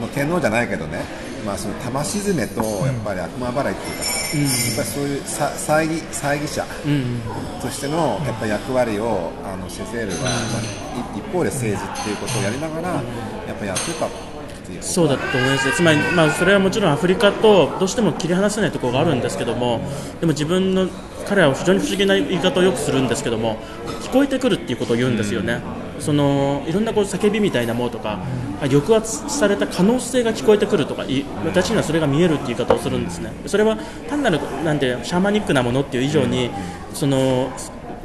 [0.00, 1.04] もう天皇じゃないけどね、
[1.44, 7.20] まあ、その玉沈めとやっぱり悪魔払いっていうかさ、やっぱりそういうさ猜疑猜疑者うん
[7.60, 14.10] としてのやっぱり役割をあのセゼールは、まあ、い一方で政治っていうことをやりながら、やっぱりやってたっ
[14.66, 15.72] ていうそうだと思います。
[15.72, 19.80] つまり、まあ、それはもちろんアフリカとどうしても切り離せないところがあるんですけども
[20.20, 20.88] でも自分の
[21.26, 23.58] 彼らは非常に不思議な言い方をよくするんですけども
[24.02, 25.60] 聞こえてくるっていうことを言うんですよね、
[26.04, 28.18] そのいろんなこう叫びみたいなものとか、
[28.60, 33.32] 抑圧された可能性が聞こえてくるとかい私にはそれが見えるっていう言い方をするんですね。
[33.46, 33.78] それは
[34.10, 36.50] 単なるなんてシャーマニックなものっていう以上に、
[36.92, 37.50] その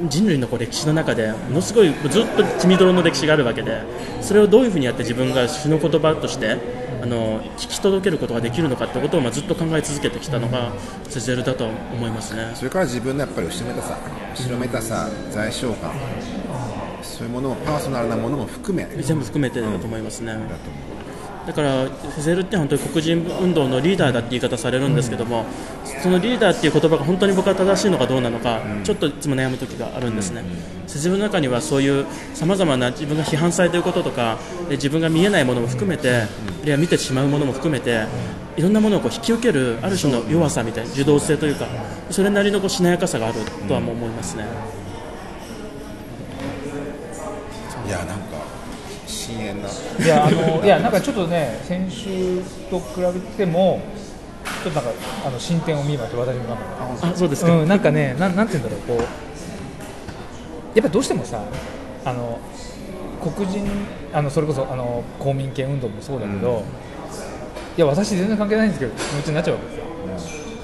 [0.07, 3.81] 人類のこう歴史の中でものすごいずっと血みどろの歴史があるわけで
[4.21, 6.57] それをどういうふうにやって自分が詩の言葉として
[7.01, 10.71] あの聞き届けることができるのかってことを、まあ、ずっと考え続けてきたのが
[11.09, 12.51] セゼルだと思いますね。
[12.55, 13.97] それから自分のやっぱり後ろめたさ
[14.35, 15.91] 後ろめたさ在償感
[17.01, 20.35] そういうものもパーソナルなものも含め全部含めてだと思いますね、
[21.47, 25.45] だからセゼルって本当に黒人運動のリーダーだって言い方されるんですけども、
[26.03, 30.43] そのリーダーっていう言葉が本当に僕は正しいのかどうなのか、ちょっといつも悩む時があるんですね、
[30.88, 36.27] セゼルの中にはそういうさまざまな自分が批判されていることとかで自分が見えないものも含めて、あ
[36.63, 38.05] るいは見てしまうものも含めて
[38.57, 41.67] いろんなものをこう引き受けるある種の弱さみたいな受動性というか
[42.12, 44.45] それなりのこうしなやかさがあるとは思いますね。
[47.89, 48.38] いやなんか
[49.08, 49.56] 深淵
[49.99, 50.06] な。
[50.06, 53.82] いやあのいやなんかちょっとね先週と比べても
[54.63, 59.08] ちょっとなんかあの進展を見ました私の中であそうですか、うん、なんかねなんなんて言うんだろうこう。
[60.75, 61.43] やっぱどうしてもさ
[62.06, 62.39] あの
[63.23, 63.65] 黒人
[64.13, 66.63] あのそれこそあの公民権運動もそうだけど、
[67.75, 69.84] いや私全然関係ないんですけど気持ちになっちゃうわけですよ、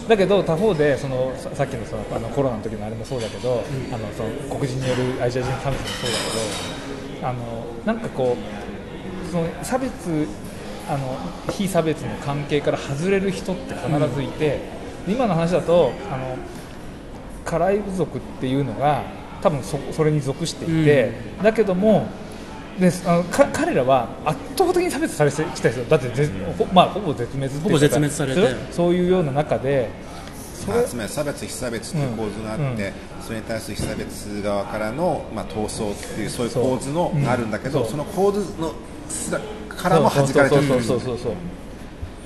[0.08, 6.85] だけど他方でそのささっきのそのあのコロナの時のあれもそうだけど、あのその黒人によるアジア人差別もそうだけど
[7.26, 10.28] あのなんかこうその差別
[10.88, 11.18] あの
[11.52, 14.60] 非差別の関係から外れる人って必ずいて、
[15.08, 16.38] 今の話だとあの
[17.44, 19.04] カライブ族っていうのが
[19.42, 22.08] 多分そそれに属していて、だけども
[22.80, 28.56] であのか彼らは圧倒的に差別されてきた人だってぜ、ほまあ、ほぼ絶滅ほぼ絶滅されて。
[28.72, 29.90] そういうような中で
[30.68, 38.74] まあつまり差別、非差別という構図があって、それに対する非差別側からの、まあ、闘争っていうそういう構図のあるんだけど、その構図の
[39.10, 41.34] すらからも弾かれてるそうそうそう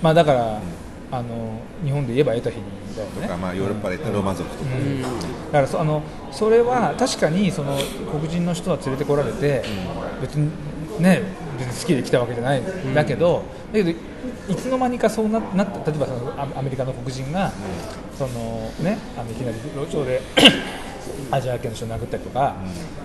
[0.02, 0.62] まあだから、
[1.12, 2.63] あの日本で言えば得た日に
[2.95, 3.21] だよね。
[3.23, 5.02] とか、まあ、ヨーロッパで言ったローマ族とか、うん。
[5.02, 5.08] だ
[5.52, 7.78] からそあのそれは確かにその
[8.12, 9.63] 黒人の人は連れてこられて、
[10.21, 10.52] 別に
[11.02, 11.23] ね
[11.60, 12.62] 別に好きで来たわけじゃない。
[12.62, 12.93] ん。
[12.93, 13.95] だけど、だけどい
[14.50, 15.91] いつの間にかそうななった。
[15.91, 17.52] 例えばそのアアメリカの黒人が、
[18.17, 20.22] そのねあのいきなり路上で
[21.32, 22.56] アジア系の人を殴ったりとか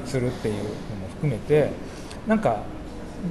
[0.05, 0.71] するっていうのも
[1.11, 1.71] 含めて
[2.27, 2.63] なんか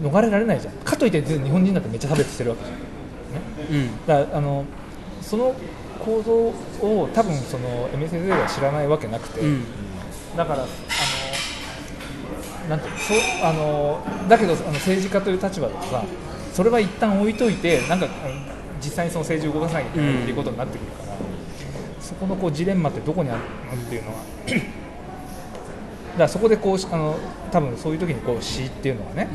[0.01, 0.73] 逃れられないじゃん。
[0.75, 3.79] かといって日本人だってめっちゃ差別してるわけじゃん。
[3.79, 3.87] ね。
[3.87, 4.05] うん。
[4.05, 4.65] だからあの
[5.21, 5.53] その
[6.03, 6.33] 構造
[6.85, 9.63] を多分その MSZ が知らないわけなくて、うん。
[10.35, 10.67] だからあの
[12.69, 13.99] なんてそうあの
[14.29, 16.03] だけどあの政治家という立場だとさ
[16.53, 18.07] それは一旦置いといてなんか
[18.81, 21.17] 実際にその政治を動かさなきゃいけないっていうことになってくるから、
[22.01, 23.39] そこのこうジレンマってどこにある
[23.77, 24.17] のっていうのは。
[26.13, 27.17] だからそこでこうあの
[27.51, 29.27] 多分そういう時にこう詩っていうのがね、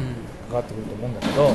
[0.49, 1.51] 関わってくると思うんだけど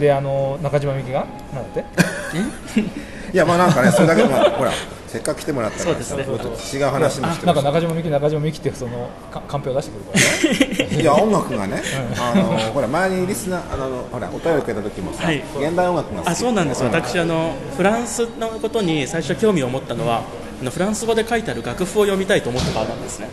[0.00, 1.84] であの中島みゆきがなんだって？
[3.36, 4.72] いやまあなんかねそれだけまあほら
[5.06, 6.36] せっかく来てもらったからさそうですね。
[6.36, 10.96] もっと違う話もしてなんか中島みゆき中島みゆきってそのかカンペを出してくるからね。
[10.96, 11.82] い いや音楽がね、
[12.18, 15.42] あのほら前にリスナーあのほらお便りくれた時もさ、はい。
[15.60, 20.22] 現代音楽が好きあそうなんです、私あの、フランスのことに最初興味を持ったのは、
[20.62, 23.28] あのフランス語で書いてある楽譜を読みたいと思ったからなんですね。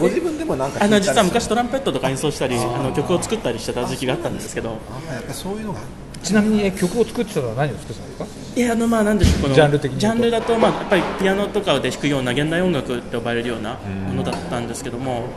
[0.00, 4.70] ご自分でもなんかあの実は昔トランペットとか演奏したり、あの曲を作ったりしてた時期があったんですけど、
[5.10, 5.80] あやっぱりそういうのが
[6.22, 8.37] ちなみにえ曲を作ってたのは何を作ってたんですか？
[8.58, 15.28] いやあのまあなんでしょうこのジャンル的にジャンルだとまあやっぱりピアノとかで弾くような現代音楽って呼ばれるようなものだったんですけども、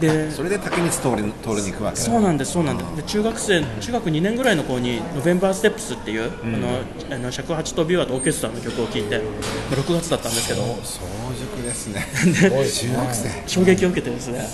[0.00, 2.02] でそれで竹光徹に通りに行くわけだ。
[2.02, 2.96] そうなんです、そうなんです。
[2.96, 9.24] で中学生、中学2年ぐらいの子に、ノベンバーステップスっていう、あの、あの尺八とビワとオーケストラの曲を聴いて、ま
[9.70, 11.00] あ6月だったんですけど、早
[11.38, 12.04] 熟ですね。
[12.34, 13.42] 中学生。
[13.46, 14.48] 衝撃を受けてですね、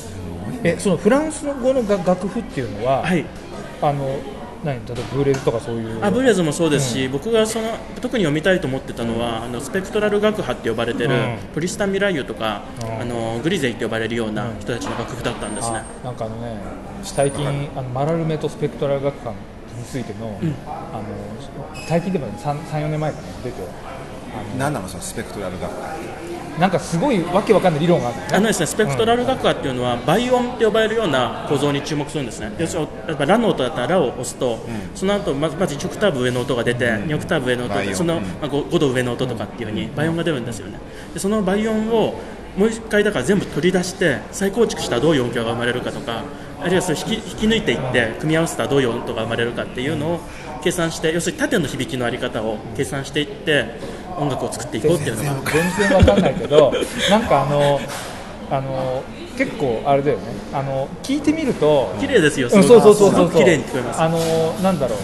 [0.63, 3.25] えそのフランス語の楽楽譜っていうのは、はい、
[3.81, 4.19] あの
[4.65, 6.05] 何例えばブレズとかそういう。
[6.05, 11.39] あブレズもそうですし、僕がその特に読みたいと思ってたのは、あのスペクトラル学派って呼ばれてる、うん。
[11.55, 13.01] プリスタン・ミライユとか、うん。
[13.03, 15.79] あのグリゼイって呼ばれるような人たちの楽譜だったんですね。
[16.03, 16.57] あなんかあのね
[17.03, 19.37] 最近あのマラルメとスペクトラル学科に
[19.85, 21.05] ついての,、あの
[21.87, 23.63] 最近でも34年前かな出て
[24.59, 25.95] 何なのそのスペクトラル学科
[26.59, 28.37] なんかすごいわけわかんない理論がある。
[28.37, 32.53] あのですね、スペクトラル学派っていうのは、倍音って呼ばれるような構造に注目するんですね。
[32.59, 34.59] 要するにラの音だったらラを押すと、
[34.95, 40.79] その後まずまず1オクターブ上の音が出て、2オクターブ上の音その、まあ、5, 5度上の音とかっていうふうに倍音が出るんですよね。
[41.15, 42.21] でその倍音を
[42.57, 46.25] もう一回だから全部取り出して再構築したらどういう音響が生まれるかとか
[46.61, 50.21] あるいはそれ引き引き抜いていって組み合わせたらどういう音が生まれるかっていうのを
[50.65, 53.79] 計算して要するに縦の響きのあり方を計算していって
[54.19, 55.51] 音楽を作っていこうっていうのが。
[55.51, 56.73] 全然わかんないけど
[57.11, 57.81] なんかあの
[58.51, 59.03] あの
[59.37, 60.25] 結構あれだよね。
[60.53, 63.31] あの聞いてみると綺麗ですようんそうそうそうそう。
[63.31, 64.01] 綺麗に聞こえます。
[64.01, 64.19] あの
[64.63, 64.99] なんだろう。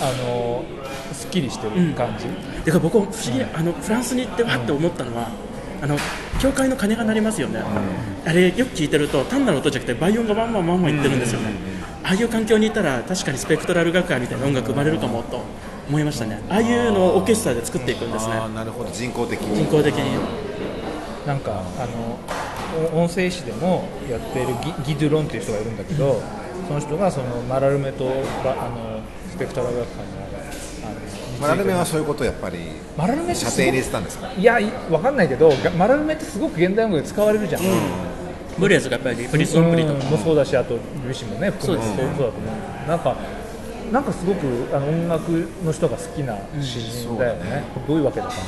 [0.00, 0.64] あの
[1.12, 2.26] すっきりしてる感じ、
[2.64, 5.28] だから僕不思議あのフランスに行ってわって思ったのは、
[5.80, 5.96] あの
[6.40, 7.62] 教会の鐘が鳴りますよね、
[8.26, 11.50] あれよく聞いてると単なる音じゃなくて倍音がワンワンワンワン言ってるんですよね、
[12.02, 15.42] ああいう環境にいたら確かにスペクトラル楽団みたいな音楽生まれるかもと
[15.88, 16.40] 思いましたね。
[16.48, 18.34] ああいうのをオーケストラで作っていくんですね。
[18.54, 18.90] なるほど。
[18.90, 19.64] 人工的に。
[19.64, 20.18] 人工的に。
[21.26, 22.18] なんかあの
[22.94, 24.48] お音声誌でもやってる
[24.84, 26.20] ギギドゥロンっていう人がいるんだけど、
[26.68, 28.04] その人がそのマラルメと
[28.44, 30.12] バあのスペクトラル楽団の
[30.84, 32.58] あのマラルメはそういうことをやっぱり
[32.96, 34.30] マラルメって射程に入れてたんですか？
[34.32, 37.62] いやいわかんないけどがマラルメってすごく現代音楽で使われるじゃん、
[38.58, 39.26] ブレーズがやっぱり。
[39.26, 40.10] プリスオンプリとかうん。
[40.10, 42.52] もそうだしあとルイシもね含めてそうですそうそうだと思
[42.84, 42.88] う。
[42.88, 43.16] なんか
[43.94, 48.38] なんかすごくあの音楽の人が好きな詩人だよね、どういうわけだかな。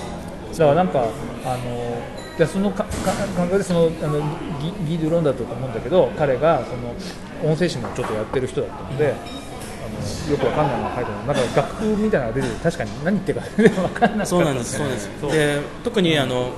[0.51, 1.05] だからなんか
[1.45, 2.03] あの
[2.37, 4.19] いやそのかか感覚でそのあの
[4.61, 11.27] ギギ・ドゥロンだったと思うんだけど彼がその音声誌もちょっとやってる人だったので、あのよくわかんないのが書いてある。
[11.29, 14.27] なんか楽譜みたいなのが出てて確かに何言ってるか全然わかんなかった。
[14.27, 15.09] そうなんです、そうなんです。
[15.31, 16.51] で特にあの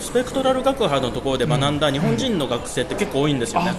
[0.00, 3.72] スペクトラル学派のところで学んだ日本人の学生って結構多いんですよね。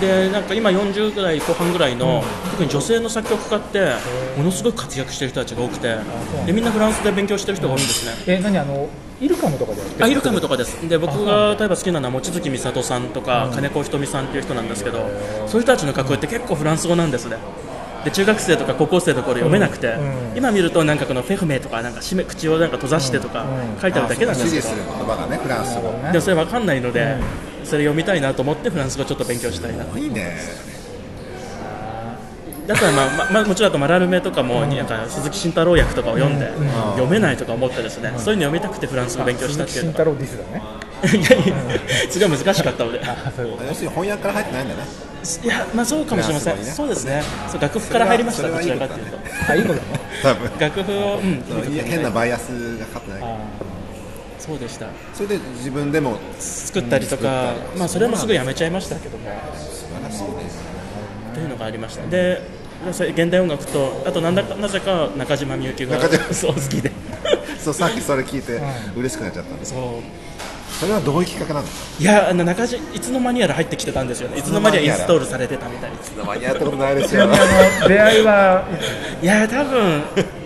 [0.00, 3.92] でなんか今40ぐらい後半ぐらいの、特に女性の作曲家って
[4.36, 5.96] ものすごく活躍してる人たちが多くて
[6.46, 8.12] でみんなフランスで勉強してる人が多いんですね。
[8.26, 8.88] え何あの
[9.20, 10.88] イルカムとかであイルカムとかです。
[10.88, 14.98] で僕が例えば好きなのは望月美里さんとか、金子ひとみさんっていう人なんですけど
[15.46, 17.36] そういう人たちの楽譜って結構フランス語なんですね
[18.04, 23.44] で中学生とか高校生の頃読めなくて、うん今見るとなんかこのフェフメとかなんか締め口をなんか閉ざしてとか
[23.80, 25.90] 書いてあるだけなんですけど指示する言葉がねフランス語。
[25.90, 27.16] でもそれ分かんないので、
[27.64, 29.84] それ読みたいなと思ってフランス語ちょっと勉強したいな。
[29.98, 30.38] いいね。
[32.66, 36.52] だからまあ、ままあ、もちろんあとマラルメとかも、なんか鈴木慎太郎役とかを読んで、
[36.92, 40.04] 読めないとか思ってですね、そういうの読みたくてフランス語勉強したっていうのが
[41.08, 43.00] 慎太郎ディスだねいやいやすごい難しかったので。
[43.04, 44.82] あそういうこと要するに翻訳から入ってないんだね。
[45.44, 47.22] いやまあそうかもしれません、そうですね。
[47.50, 49.74] そう楽譜から入りましたどちらかというとあいいこと。
[49.74, 50.58] だね多分。
[50.58, 51.20] 楽譜を
[51.84, 53.38] 変なバイアスがかかってない
[54.38, 54.86] そうでした。
[55.12, 59.30] それで自分でも作ったりとか、まあそれもすぐやめちゃいましたけども。
[59.54, 60.28] 素晴らしいね。
[61.34, 62.06] というのがありました。
[62.06, 62.40] で
[62.92, 66.32] それ現代音楽とあとなんだかなぜか中島みゆきが中島。
[66.32, 66.90] そう好きで。
[67.58, 68.58] そうさっきそれ聞いて
[68.96, 69.82] 嬉しくなっちゃったんですそう
[70.78, 74.38] それはどういうきっかけなんですかいやあの中島いつの間にやら入ってきてたんですよね。
[74.38, 74.98] いつの間にやら？
[74.98, 76.12] インストールされてたみたいです。
[76.16, 78.64] 間に合ったことないですよあの出会いは
[79.22, 80.02] いや多分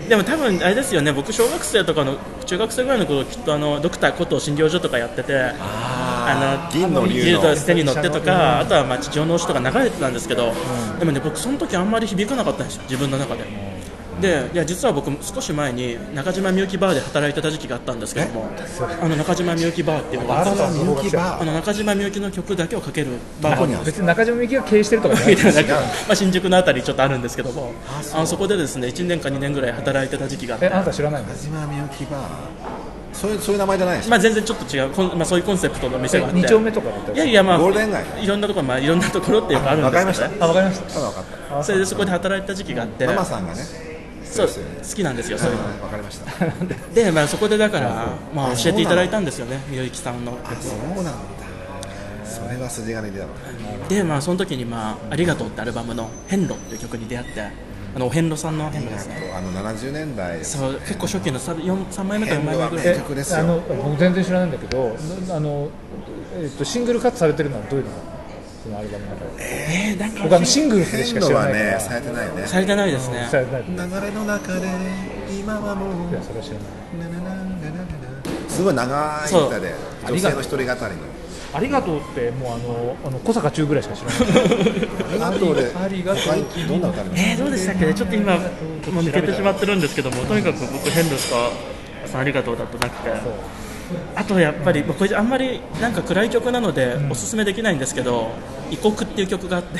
[0.09, 1.11] でも多分あれですよね。
[1.13, 7.55] 僕小学生とかの中学生ぐらいの頃きっとあのドクターコトー診療所とかやっててあの銀の竜の。
[7.55, 10.53] 手に乗ってとか、あとはまあ地上の牛とか流れてたんですけど、
[10.99, 12.81] でもね僕その時あんまり響かなかったんですよ。
[12.83, 13.43] 自分の中で。
[14.21, 18.49] でいや実は僕少し前に中島みゆきバーで働いてた時期があったんですけども
[19.01, 23.07] あの中島みゆきバーっていうのがあってあなたみゆきバーあの中島みゆきの曲だけをかける
[23.41, 25.35] バー別に中島みゆきが経営してるとかじゃない。
[25.35, 27.73] みたいなまあ、新宿のあたりちょっとあるんですけども
[28.13, 32.21] あのそこでですね1年か2年ぐらい働いてた時期があってえあなた知らないの中島みゆきバー。
[33.15, 36.39] そういうそういう名前じゃないまあ、全然ちょっと違う、こんまあ、そういうコンセプトの店があって。
[36.39, 38.23] 2丁目とかだったらいやいやまあゴールデン街。
[38.23, 40.99] いろんなところ、まあ、いろんなところっていうかあるんわかりましたですよねあわかりました。
[40.99, 41.63] あ分かった。
[41.63, 43.05] それでそこで働いた時期があって。
[43.07, 43.94] ママさんがね
[44.35, 44.69] そうですよね。
[44.89, 45.63] 好きなんですよそういうの。
[45.63, 46.25] 分かりました。
[46.93, 51.11] で、まあ、そこでだから、まあ、教えていただいたんですよねみゆきさんのあそうなんだ。
[52.25, 53.29] それは筋金入りだわ。
[53.87, 57.41] で、まあ、その時に、まあ「ありがとう」ってアルバムの「変路」っていう曲に出会って
[57.95, 59.33] あのお遍路さんの変路ですね。
[59.37, 60.43] あの70年代。
[60.43, 62.95] そう結構初期の 3, 3枚目か4枚目ぐらい。
[62.97, 63.39] 曲ですよ。
[63.39, 64.97] あの僕全然知らないんだけど
[65.31, 65.69] あの、
[66.41, 67.91] えっとシングルカットされてるのはどういうの？
[68.65, 71.73] そのアルバムの中でえー、なんか僕あのシングルでしか知らないから。
[71.73, 72.89] ねされてないよねされてない。
[72.91, 74.67] ですね流れの中で
[75.39, 76.65] 今はもうやそれは知らない
[78.49, 79.75] すごい長いそう歌で
[80.07, 80.77] 女性の一人語りの
[81.53, 88.43] ありがとうってもうあのあの小坂中ぐらいしか知らないあとでありがとうどんな歌ありますえー、どうでしたっけね、ちょっと今、もう
[89.03, 91.49] 抜けてしまってるんですけども、とにかく僕、変路しか、
[92.07, 93.09] さんありがとうだとなくて、
[94.15, 98.31] あとやっぱり、僕これあんまりなんか暗い曲なので、おすすめできないんですけど、
[98.71, 99.79] 異国っていう曲があって、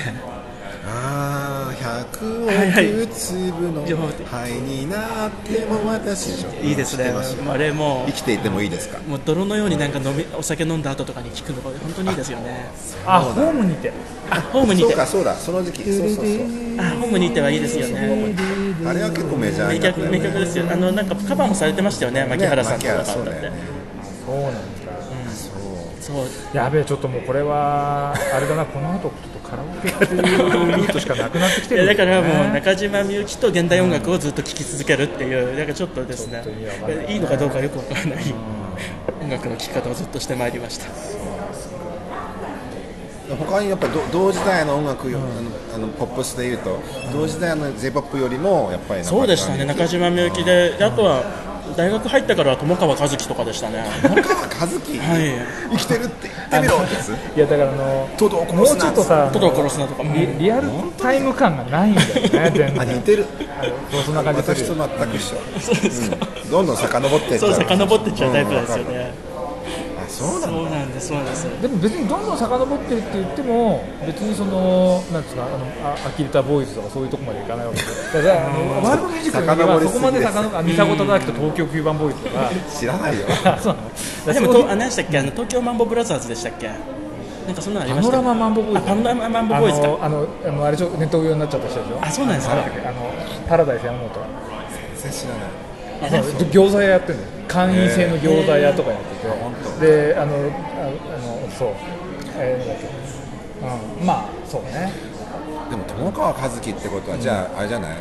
[0.87, 1.73] ああ
[2.13, 3.03] 100はいはい。
[3.03, 3.83] 億粒の
[4.29, 7.11] 灰になっても私でしょいいですね。
[7.49, 8.99] あれも生きていてもいいですか？
[8.99, 12.69] う、もう泥のようになんか飲みお酒飲んだ後とかに聴くのが本当にいいですよね。
[13.07, 13.91] あホームにて。
[14.29, 15.33] あ、ホームにて、そうかそうだ。
[15.33, 16.25] その時期そうそうそう。
[16.77, 18.35] あ、ホームにてはいいですよね。
[18.85, 20.19] あれは結構メジャー名曲になったよね。
[20.19, 20.65] 名曲ですよ。
[20.71, 23.74] あのなんかカバーもされてましたよね、牧原さんとかがね牧原そう歌ってだよね。
[24.25, 24.59] そうなんだ。
[26.01, 26.25] そう。
[26.53, 29.11] やべえちょっともうこれはあれだなこの後ちょっ
[29.41, 32.53] とカラオケっていうルートしかなくなってきていやるだからもうね。
[32.53, 36.43] 中島みゆきと現代音楽をずっと聴き続けるっていう、なんかちょっとですね。
[37.07, 38.33] いいいのかどうかよくわからない、
[39.21, 40.85] 音楽の聴き方をずっとしてまいりました。
[43.27, 45.21] 他にやっぱり同時代の音楽よ、あ
[45.75, 46.79] のあのポップスでいうと、
[47.11, 49.65] 同時代の J−POP よりもやっぱりそうでしたね。
[49.65, 51.23] 中島みゆきでであとは
[51.75, 53.83] 大学入ってからは友川一樹とかでしたね。
[54.01, 55.31] 友川和樹、はい。
[55.71, 56.83] 生きてるって言ってみろ。
[56.83, 60.03] ってやついやだからあのトドをもう殺すなちょっとさトドを殺すなとか。
[60.03, 62.81] リリアルタイム感がないんだよね全然。
[62.81, 63.25] あ似てる。
[64.05, 65.35] そんな感じ私と全く一緒、
[66.43, 66.51] うん。
[66.51, 69.13] どんどん遡っていっちゃそうう遡ってっちゃうタイプですよね。
[69.23, 69.24] あ
[70.15, 70.47] そうなんだ。
[70.47, 71.43] そうなんですそうなんです。
[71.61, 78.23] でも別にどんどん遡ってるって言っても別にそのなんですかあのあアキルタボーイズとかそういうとこまでいかないわけで。
[78.23, 82.51] だからあのワールドミュージックの時はそこまで遡る三迫忠明と東京九番ボーイズとか。
[82.79, 83.25] 知らないよ。
[83.45, 83.75] あ そう
[84.27, 85.19] なでもとあ何でしたっけ？
[85.19, 86.67] あの東京マンボブラザーズでしたっけ？
[86.67, 88.73] なんかそんなのありましたパノラママンボボーイ。
[88.73, 89.87] ズあパノラママンボボーイズか？
[90.01, 90.89] あのあのあれでしょ？
[90.97, 91.99] ネット上になっちゃった人でしょ？
[92.01, 92.53] あそうなんですか？
[92.53, 92.63] あの
[93.47, 94.09] パラダイス山本
[95.03, 96.19] 全然知らない。
[96.19, 97.23] あそう餃子屋やってるの
[97.55, 101.69] 会員制の餃子屋とかやってて、本当であのああのそう。
[102.37, 104.91] えー、なんだっけ、うん、まあそうね。
[105.69, 107.97] でも友川和樹ってことは、じゃああれじゃない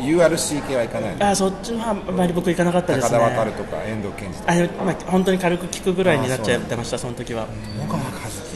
[0.00, 1.28] ？URC 系はいかないの？
[1.28, 3.18] あそっちのはあまり僕行かなかったですね。
[3.18, 4.52] 高田とか遠藤健二とか。
[4.52, 7.46] あの、まあ、本当に軽く聞くぐらいになっちゃってましたその時は。
[7.76, 8.54] 友川和樹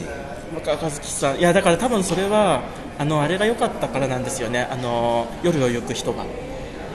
[0.55, 1.37] 若和樹さん。
[1.37, 2.63] いやだから多分それは
[2.97, 4.67] あのあれが良かったからなんですよね。
[4.71, 6.23] あの夜を行く人が。
[6.23, 6.25] あ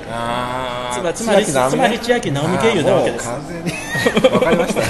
[0.05, 3.29] つまつまりつまり千秋直美経由なわけです。
[3.29, 3.71] 完全に。
[4.35, 4.81] わかりました。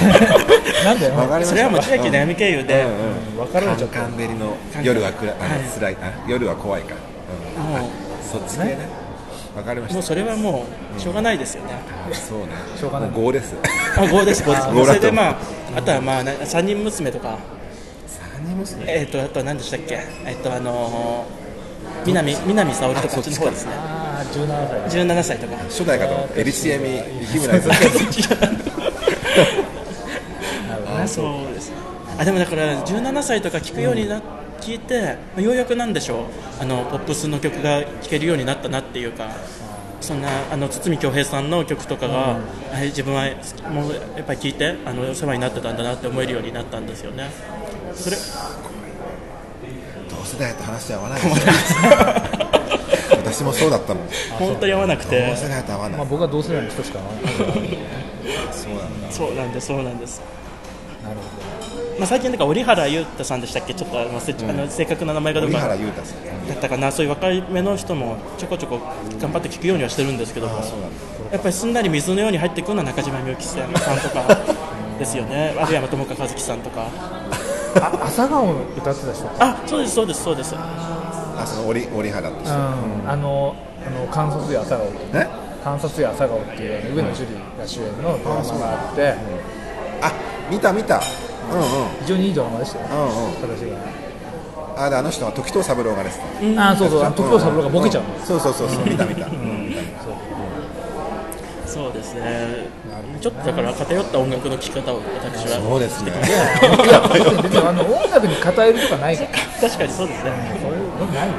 [0.83, 1.07] なんだ
[1.39, 2.85] よそれはもう千秋直美経由で、
[3.87, 5.35] か夜は暗い。
[5.79, 5.97] 辛い。
[6.01, 6.95] あ夜は怖いか、
[7.57, 7.63] うん。
[7.63, 7.89] もう
[8.21, 9.05] そっち系ね。
[9.55, 9.93] わかりました。
[9.95, 10.65] もうそれはも
[10.97, 11.71] うしょうがないですよね、
[12.13, 12.47] そうね。
[12.77, 13.09] しょうがない。
[13.09, 13.55] もう5です。
[13.97, 14.43] あ5です。
[14.45, 14.63] 5です。
[14.63, 15.37] あ5それでまあ
[15.77, 17.37] あとはまあな三人娘とか。
[18.39, 18.83] 3人娘？
[18.87, 19.99] えっ、とあとは何でしたっけ？
[20.25, 21.45] えっ、とあのー
[22.05, 23.71] 南南沙織とかこっちの方ですね
[24.25, 25.05] 17歳。
[25.05, 25.57] 17歳とか。
[25.57, 26.39] 初代かと。
[26.39, 27.71] エリシエミ日村さん
[31.03, 31.71] あそうです。
[32.17, 34.21] あでもだから17歳とか聞くようにな、
[34.61, 36.27] 聞いてようやくなんでしょ
[36.59, 36.61] う。
[36.61, 39.29] あのポップスの曲が聴けるようになったなっていうか
[39.99, 42.37] そんなあの堤恭平さんの曲とかが、
[42.71, 43.25] はい自分は
[43.71, 47.29] もうやっぱり聴いてあのお世話になってたんだなって思えるようになったんですよね。
[47.95, 48.17] それ。
[50.09, 51.89] 同世代と話は合わないですね
[53.35, 54.07] 私もそうだったもん
[54.39, 55.35] 本当に合わなく同て。
[55.35, 56.99] 世代と合わないまあ僕は同世代の人しか。
[56.99, 57.77] 会わない
[58.51, 59.67] そうなんだそうなんです。
[59.67, 60.21] そうなんです
[61.03, 63.73] なるほまあ、最近なんか折原裕太さんでしたっけ？
[63.73, 66.91] ちょっとあのせあの正確な名前がどう折か原裕太さんだったかな。
[66.91, 68.79] そういう若い目の人もちょこちょこ
[69.21, 70.55] 頑張って聞くようにはしてるんですけども。
[71.31, 74.37] やっぱりすんなり水のように入ってくるのは中島みゆきさんとか。
[74.99, 75.53] ですよね。
[75.57, 76.87] あるいは友川一樹さんとか。
[77.75, 80.55] どあ朝顔歌ってた人あそうですそうですそうです
[81.37, 82.45] あその折折原って。
[82.45, 83.09] 人うん。
[83.09, 85.27] あのあの観察や朝顔っていうね
[85.63, 89.15] 観察や朝顔っていうあの上野樹里が主演のドラマがあって。
[90.01, 90.11] あ
[90.49, 91.01] 見た見た。
[91.51, 91.65] うんうん。
[92.01, 92.85] 非常にいいドラマでしたよ。
[92.89, 93.33] うんうん。
[93.35, 93.71] 形
[94.77, 97.01] あであの人は時藤三郎がですねがあそうそう。
[97.13, 98.09] 時藤三郎がボケちゃうの。
[98.25, 98.85] そうそうそうそう。
[98.85, 99.73] 見た見た、うん。
[101.65, 102.67] そうですね。
[103.21, 105.61] ちょっとだから偏った音楽の聴き方を私は。
[105.61, 106.11] そうですね。
[107.65, 109.29] あの音楽に偏るとかないから。
[109.61, 110.59] 確かにそうですね。
[110.61, 110.74] そういうの
[111.13, 111.33] ないよ。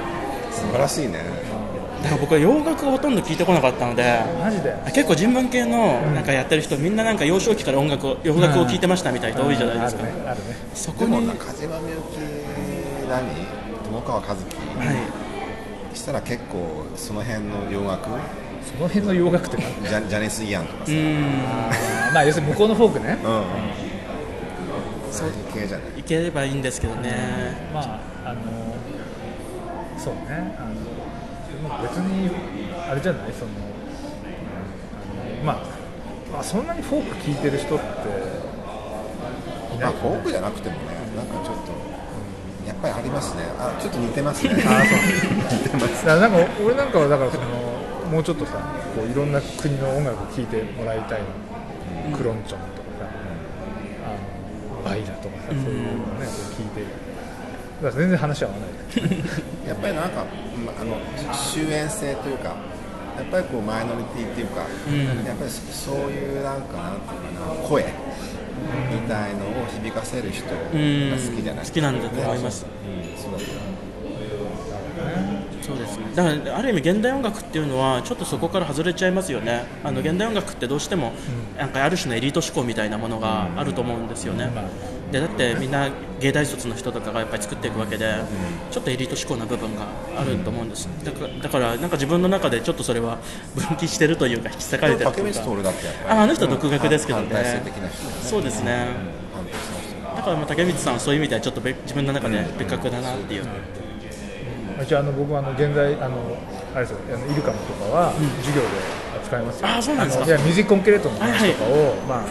[0.51, 1.21] 素晴らしいね。
[2.03, 4.75] だから僕は洋楽をほとんど聴いてこなかったのでマジで？
[4.87, 10.03] 結構人文系のなんかやってる人みんななんか幼少期から音楽を洋楽を聴いてましたみたいな人多いじゃないですか。
[10.03, 10.21] あるね。
[10.29, 10.47] あるね。
[10.51, 12.01] でそこにも中島みゆき
[13.09, 13.27] 何？
[13.87, 14.35] 友川一樹。
[14.79, 14.92] は
[15.92, 15.97] い。
[15.97, 18.09] したら結構その辺の洋楽？
[18.64, 23.16] その辺の洋楽って何ジャジャニス・イアンとかさ、ううん、んあーまあ要するに向こうのフォークね。
[25.11, 25.35] そういう。
[25.55, 26.01] 系じゃない？
[26.01, 27.71] いければいいんですけどね。
[27.73, 28.76] まああの
[29.99, 30.57] そうね。
[30.59, 30.75] あの
[31.83, 32.31] 別に
[32.89, 33.33] あれじゃない？
[33.33, 33.55] そのあ
[35.41, 35.57] のまあ
[36.33, 37.85] まあそんなにフォーク聴いてる人って
[39.75, 40.83] いないまあフォークじゃなくてもね
[41.17, 41.73] なんかちょっと
[42.67, 43.43] やっぱりありますね。
[43.59, 44.51] あちょっと似てますね。
[44.55, 44.99] あそう。
[45.59, 46.05] 似てます。
[46.05, 47.45] だからなんか俺なんかはだからその
[48.11, 48.53] もうちょっとさ
[48.95, 51.21] こういろんな国の音楽を聴いてもらいたい
[52.11, 53.09] の、クロンチョンとかさ
[54.05, 54.15] あ
[54.77, 57.06] のバイラとかさ、そういうのをねこう聞いて
[57.83, 58.69] 全然話は合わない。
[59.69, 60.25] やっぱりなんか、
[60.65, 60.97] まあの
[61.35, 62.55] 終焉性というか
[63.17, 64.61] やっぱりこうマイノリティっていうか、
[65.27, 67.85] やっぱりそういうなんかなんていうかな声
[68.93, 72.67] みたいのを響かせる人が好きじゃない好きなんだと思います。
[72.87, 73.17] うん。
[73.17, 73.40] そう
[75.63, 76.05] そうですね。
[76.15, 79.65] だからある意味現代音楽っていうのはちょっとそこから外れちゃいますよね。
[79.83, 81.13] あの現代音楽ってどうしても
[81.59, 84.50] なんかある種のエリート志向みたいなものがあると思うんですよね
[85.13, 85.88] でだってみんな
[86.21, 88.15] 芸大卒の人とかがやっぱり作っていくわけで
[88.71, 89.87] ちょっとエリート志向な部分が
[90.19, 90.88] あると思うんです。
[91.04, 93.19] だからだからなんか自分の中でちょっとそれは
[93.54, 95.40] 分岐してるというか引き裂かれてるというか。
[96.09, 97.29] ああの人は独学ですけどね。
[97.33, 98.87] 反体制的な人そうですね。
[100.17, 103.42] だからまあ竹光さんはそういう意味ではちょっと別自分の中で別格だなっていう、
[104.83, 106.17] 一応あの僕はあの現在あの
[106.75, 106.98] あれですよ。
[107.15, 108.69] あのイルカムとかは授業で
[109.21, 110.25] 扱いますよ、あそうなんですか。
[110.25, 112.27] いやミュージックコンクリートの話とかを、まああの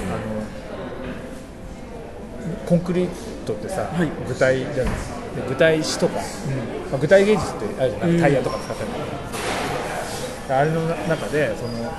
[2.66, 3.10] コンクリー
[3.46, 4.10] トってさ、はい。
[4.28, 4.94] 具体じゃない
[5.50, 6.16] 具体詞とか、
[6.92, 8.20] まあ、具体芸術ってあるじゃない、うん。
[8.22, 8.98] タイヤとか使ったりと
[10.50, 11.92] かあれの中でその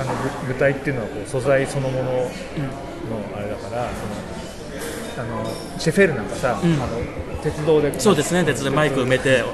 [0.00, 0.14] あの
[0.46, 2.28] 具具体っていうのはこう素材そのものの
[3.36, 3.88] あれだから、
[5.16, 6.54] そのあのシェフェルなんかさ、ん。
[6.54, 6.86] あの
[7.42, 8.44] 鉄道でそうですね。
[8.44, 9.44] 鉄でマイク埋めて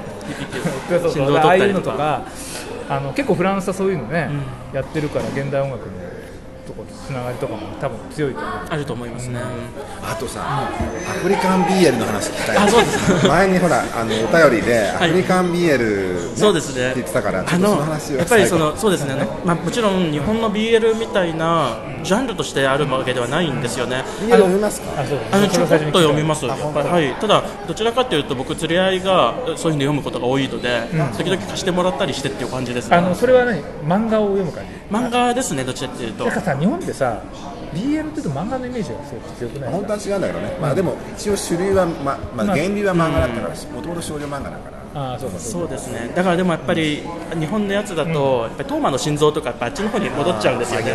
[0.89, 2.25] そうそう振動をああいう取ったりとかのとか
[2.95, 4.29] あの結構フランスはそういうのね、
[4.73, 6.04] やってるから現代音楽の
[6.65, 8.51] とことつながりとかも多分強いと思う。
[8.69, 9.39] あると思いますね、
[10.01, 10.65] あとさ、ア
[11.21, 12.57] フリカン BL の話聞きたい。
[12.57, 16.35] あそうです前にほらあのお便りで、アフリカン BL、ね。
[16.35, 16.91] そうですね。
[16.91, 24.03] って言ってたからちょあっとそのの話をやっぱりそのそうですね、まあ、もちろん日本の BL みたいなジャンルとしてあるわけではないんですよね。
[24.21, 25.01] BL 読みますか？
[25.01, 30.87] あそうあのちょこっと読みます、はい、ただ、どちらかというと、僕、連れ合いがそういうふうに読むことが多いので、
[31.17, 33.61] 時々貸してもらったりしてっていう感じですね、あのそれは何？
[33.83, 34.74] 漫画を読む感じ？
[34.89, 36.25] 漫画ですね、どちらかというと。
[36.25, 37.21] なん、かさ日本ってさ
[37.73, 39.71] BL って言うと漫画のイメージがすごく強くない？
[39.71, 47.03] 本当は違うんだけどね、まあ、でも一応主流は、ままあ、まあ源流は漫画だったからもともと少女漫画だからああそうかそうそうですね、だからでもやっぱり、
[47.37, 50.91] 日本のやつだと、やっぱりトーマの心臓とか、やっぱあっちの方に戻っちゃうんですよね、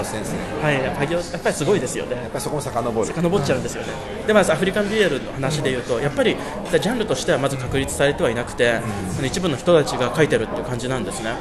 [0.63, 2.17] はい、やっぱりやっぱりすごいですよね。
[2.17, 3.07] やっぱりそこも遡る。
[3.07, 3.89] 遡っちゃうんですよね、
[4.27, 6.35] でまずアフリカン BL の話でいうと、やっぱり
[6.71, 8.81] ジャンルとしてはまず確立されてはいなくて、
[9.15, 11.35] その一部の人たちが書いてるっていう感じなんですね、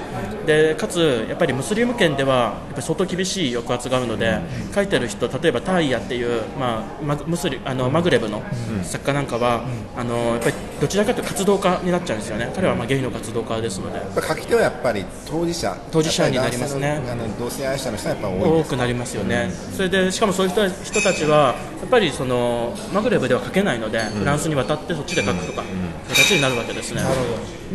[0.46, 4.38] でかつ、やっぱりムスリム圏ではやっぱり相当厳しい抑圧があるので、
[4.76, 8.44] 書いてる人、例えばタイヤっていう、まあ、マムスリあのマグレブの
[8.84, 9.62] 作家なんかは、
[9.96, 14.00] あのやっぱりどちらかというと活動家になっちゃうんですよね、彼はまあゲイの活動家ですので。
[14.22, 15.78] 書き手はやっぱり当事者。
[15.92, 17.02] 当事者になりますね。
[17.12, 25.64] あの同性愛者の人はやっぱ多い多くなりますよね、それでしかもそういう人人たちは、やっぱりそのマグレブでは書けないので、フランスに渡ってそっちで書くとか、
[26.10, 27.02] 形になるわけですね。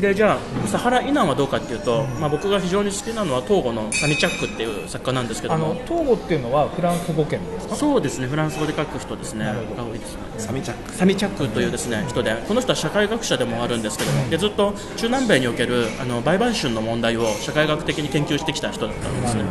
[0.01, 7.77] でじゃあ、サハラ以南はどうかっていうと、まあ、僕が非常に好きなのは、トーゴのサミチャックっていう作家なんですけども、トーゴっていうのはフランス語圏ですか？
[7.77, 10.21] そうですね、フランス語で書く人ですね、が多いですね。
[10.39, 10.93] サミチャック。
[10.93, 14.64] サミチャックというですね人で、この人は社会学者でもあるんですけども、でずっと
[14.97, 19.45] 中南米におけるあの売買春の問題を社会学的に研究してきた人だったんですね。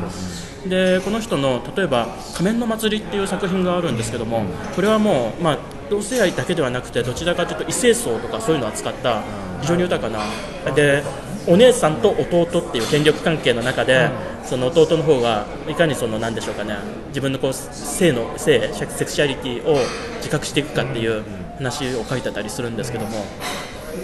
[0.70, 4.44] でこの人の例えば「仮面の祭り」っていう作品があるんですけども、
[4.76, 5.58] これはもう、まあ、
[5.90, 9.22] 同性愛だけではなくて、どちらかというと異性層とかそういうのを扱った
[9.62, 11.04] 非常に豊かな、で
[11.46, 14.10] お姉さんと弟っていう権力関係の中で、
[14.46, 16.76] その弟の方がいかにそのなんでしょうかね
[17.10, 19.78] 自分のこう性の性セクシャリティを
[20.18, 21.24] 自覚していくかっていう
[21.58, 23.26] 話を書いてたりするんですけども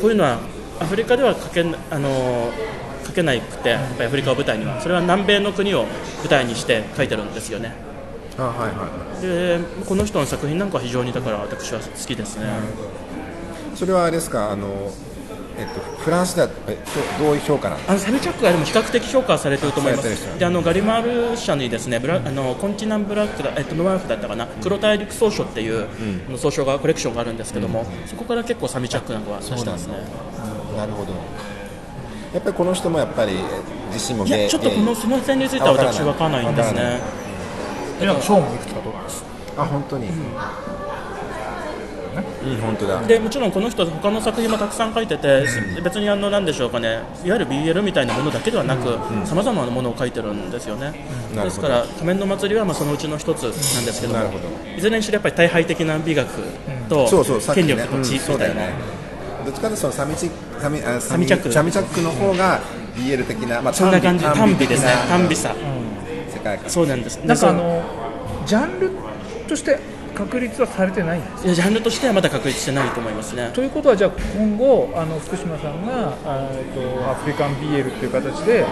[0.02, 0.40] こういうのは
[0.80, 2.52] アフリカでは書けんあの
[3.06, 5.86] 書けなくてやっぱりアフリカを舞台にはそれは南米の国を
[6.20, 7.74] 舞台にして書いてるんですよね。
[8.38, 8.88] あはいは
[9.20, 12.46] いでこの人の作品なんかは非常にだから私は好きですね。
[13.76, 14.52] それはあれですか？
[14.52, 14.92] あの、
[15.58, 16.78] えっと、フランスではえ
[17.20, 20.40] どどういう評価なんあのサメチャックがでも比較的評価されてると思います。
[20.40, 24.48] であのガリマール社にですねブラあのコンチナンブラックだえっとノワーフだったかな？
[24.62, 25.88] 黒大陸総書っていう、
[26.28, 29.96] あの総書がコレクションがあるんですけども、そこから結構サメチャックなんかは出してますね。
[30.80, 31.12] なるほど。
[32.34, 33.38] やっぱりこの人もやっぱりえ
[33.92, 37.02] 自身もいやちょっとこのその点については私わからないんですね。
[38.42, 39.26] もいくつか取ってます。
[39.58, 40.14] あ本当に、うん。
[42.62, 43.02] 本当だ。
[43.02, 45.44] でもちろんこの人他の作品もたくさん書いてて、
[45.84, 47.02] 別にあのなんでしょうかね。
[47.26, 50.94] いわゆる BL みたいなものだけではなくさまざまなものを書いてるんですよね、
[51.36, 54.20] どですから仮面の祭りはまあそのうちの一つなんですけどど。
[54.78, 56.30] いずれにしろやっぱり大敗的な美学
[56.88, 57.06] と
[57.54, 58.99] 権力と地うんみたいな、そうだよね
[59.50, 60.30] どっちかというとそのサミチ
[60.62, 61.52] サミあサミチャック。
[61.52, 62.62] サミチャックの方が
[62.96, 64.92] BL 的な、まあ、そんな感じ短短美ですね。
[65.10, 65.50] 短美さ。
[65.50, 65.56] さ、
[66.30, 66.70] 世界観。
[66.70, 67.18] そうなんです。
[67.18, 67.84] なんかあでの
[68.46, 68.92] ジャンル
[69.48, 69.80] として
[70.14, 73.50] 確立はされてないんですそいやジャンルとしてはまだ確立してないと思いますね。
[73.54, 78.66] ということはじゃあ今後あの福島さんがあえっとアフリカン BL っていう形で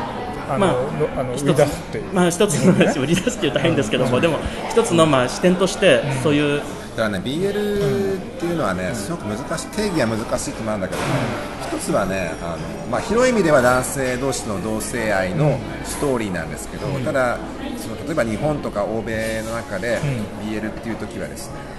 [0.50, 4.38] あの、まあのあの売一つり出すっていう、まあ一つの 売り出すっていうと変ですけども、でも
[4.70, 6.62] 一つのまあ視点としてそういう
[6.98, 12.58] だからね BL っていうのはねすごく難しい定義は難しいってもあるんだけどね一つはねあの、
[12.90, 17.38] まあ、広い意味では男性同士の同性愛のストーリーなんですけど、ただ
[17.78, 20.00] その例えば日本とか欧米の中で
[20.44, 21.78] BL っていう時はですね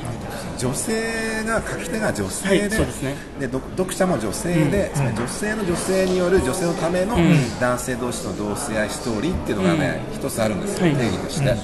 [0.59, 3.15] 女性が書き手が女性で,、はいですね。
[3.39, 7.17] で読読者も女性で、つまり女性の女性による女性のための
[7.61, 10.97] 男性同士の同性愛ストーリーっていうのがね、一つあるんですよ、はい。
[10.97, 11.55] 定義として。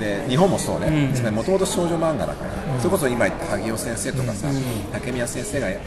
[0.00, 4.48] で日本もそうね、もともと少女漫画だから、それこそ今言った萩尾先生とかさ、
[4.92, 5.78] 竹宮先生がや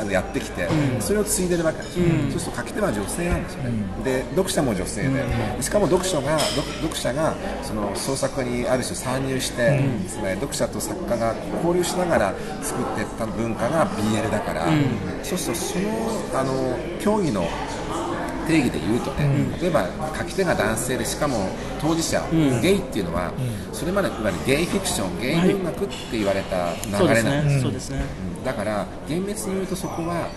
[0.00, 0.68] あのやってきて、
[1.00, 1.82] それを継いでるわけ。
[1.82, 3.70] ですよ、そうすると書き手は女性なんですよね、
[4.04, 5.24] で読者も女性で、
[5.60, 14.66] しかも読書が読読者がその創作にある種参入して、つまり読者と作家が交流しながら作っていった文化が BL だから、
[15.22, 17.48] そうするとそのあの競技の
[18.46, 19.28] 定義で言うとね、
[19.60, 21.48] 例えば書き手が男性でしかも
[21.80, 22.22] 当事者、
[22.62, 23.32] ゲイっていうのは、
[23.72, 27.60] それまでいわゆるゲイフィクションゲイ文学って言われた流れなんですね。
[27.62, 28.04] そうですね。
[28.38, 28.44] うん。
[28.44, 30.28] だから厳密に言うとそこは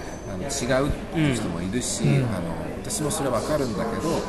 [0.48, 4.22] 違うっていう人もいるし、あの私もそれは分かるんだけど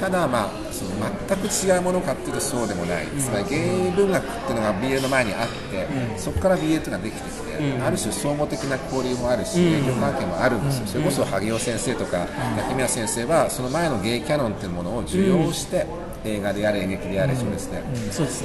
[0.00, 0.90] ただまあその
[1.26, 12.26] 全く違うものかっていうとそうでもない、つまりゲイ文学っていうのが BL の前にあって、そこからっていうのができてきて、ある種相互的な交流もあるし、影響関係もあるんですよ、それこそ萩尾先生とか
[12.58, 15.86] 焼宮先生はその前のゲイキャノンっていうものを受容して、
[16.24, 17.82] 映画であれ演劇であれそうですね。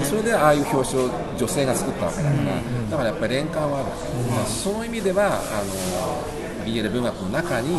[0.05, 2.35] それでああいう表紙を女性が作ったわけだから、
[2.91, 3.87] だからやっぱり連関はある、
[4.31, 7.75] まあその意味ではあの BL 文学の中に、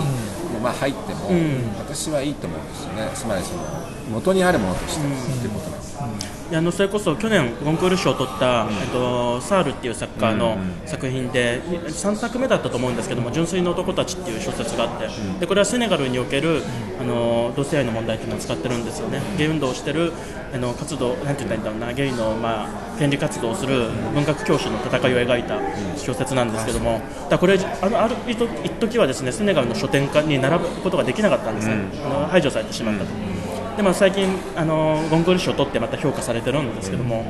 [0.62, 1.30] まあ入っても、
[1.78, 3.10] 私はいいと思うんですよね。
[3.14, 3.62] つまりその
[4.10, 5.08] 元にあるものとしてっ
[5.40, 5.86] ていうことなんで
[6.26, 15.08] す、あのそれこそ去年コンクール賞を取った、えっと、サールっていう作家の作品で、3作目だったと思うんですけども「純粋な男たち」っていう小説があって、
[15.40, 16.62] でこれはセネガルにおける
[17.00, 19.20] あの同性愛の問題っていうのを使ってるんですよね。
[19.38, 20.12] ゲイ運動をしてる
[20.54, 25.58] あの活動なんて言ったらいいんだろうなゲイの、まあ、権利活動をする文学教師の戦いを描いた
[25.96, 27.00] 小説なんですけども、
[27.30, 28.36] だこれあのある一
[28.78, 33.31] 時はですねセネガルの書店化に並ぶことができなかったんですね、あの排除されてしまったと。
[33.76, 37.24] でも、最近あのゴンゴル賞を取ってまた評価されてるんですけども、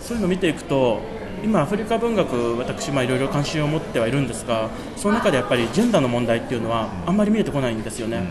[0.00, 1.00] そういうのを見ていくと
[1.44, 8.22] 今アフリカ文学私まあいろいろ関心を持ってはいるんですがその中でやっぱりジェンダーの問題っていうのはあんまり見えてこないんですよね、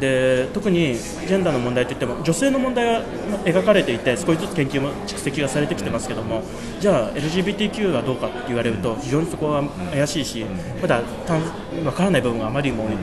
[0.00, 3.02] で特にジェンダーの問題といっても女性の問題が
[3.44, 6.42] 描かれていて少しずつ研究も蓄積がされてきてますけども
[6.80, 10.44] じゃあ LGBTQ はどうかって言われると非常にそこは怪しいし
[10.80, 11.00] まだ
[11.82, 12.96] 分からない部分があまりにも多い、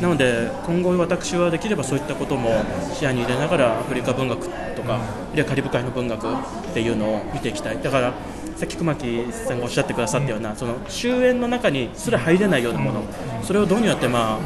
[0.00, 2.50] なので今後私はできればそういったことも
[2.94, 4.98] 視野に入れながらアフリカ文学とかあ
[5.34, 7.82] るいはカリブ海の文学っていうのを見ていきたい。
[7.82, 8.14] だから
[8.56, 13.02] さっき熊木さんがおっしゃってくださったようなその終焉の中にすら入れないようなもの。
[13.42, 14.38] それをどうやってまあ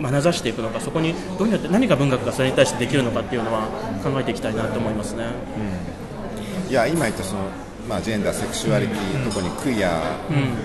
[0.00, 3.68] 眼差していくのかそこにどうやって何が文学がそれに対してできるのかっていうのは
[4.02, 5.26] 考えていきたいなと思いますね。
[6.68, 7.42] いや今言ったその
[7.88, 10.00] まあ、ジェンダー、セクシュアリティ、特にクイア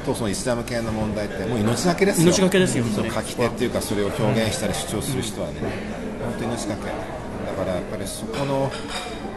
[0.05, 3.11] とそのイスラム系の問題ってもう命がけですよ、命がけですよ本当に。
[3.11, 5.55] 書き手っていうかそれを表現したり主張する人はね、
[6.23, 6.81] 本当に命がけ。
[6.85, 6.91] だ
[7.57, 8.71] からやっぱりそこの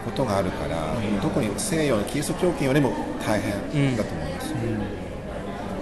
[0.04, 0.76] ことがあるから、
[1.22, 2.92] 特に西洋のキリスト教圏よりも
[3.24, 4.52] 大変だと思います、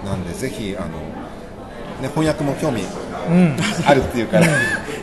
[0.05, 0.87] なんでぜひあの、
[2.01, 2.83] ね、翻訳も興味
[3.85, 4.47] あるっていうから、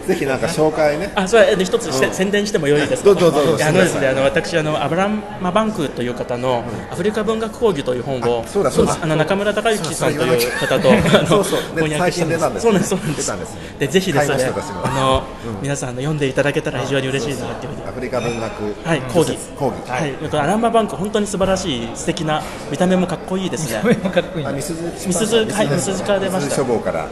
[0.06, 1.10] ぜひなんか紹介ね。
[1.14, 3.14] あそれで一つして、宣伝してもよいですか？
[3.14, 3.64] どうぞどうぞ。
[3.66, 11.60] あのですねあの私あのアブラマバンクという方のアフリカ文学講義という本をあそうだそうあの中村隆之さんという方とあの そうそう。
[11.80, 12.38] ね翻訳したんです。
[12.38, 12.90] 最近出たんですそうなんです。
[12.90, 13.26] そうなんです。
[13.26, 14.52] 出たんですねでぜひですね
[14.84, 15.22] あの、
[15.62, 17.88] 皆さんあの読んでいただけたら非常に嬉しいなっていうふうに。
[17.88, 18.86] アフリカ文学。
[18.86, 19.36] はい、講義。
[19.56, 19.90] 講義。
[19.90, 23.80] はい、あとアランマバンク本当に素晴らしい素敵な見た目もかっこいいですね。
[23.82, 26.56] これもかっこいいねあみすずみすずはいみすずから出ました。
[26.56, 27.08] 書房から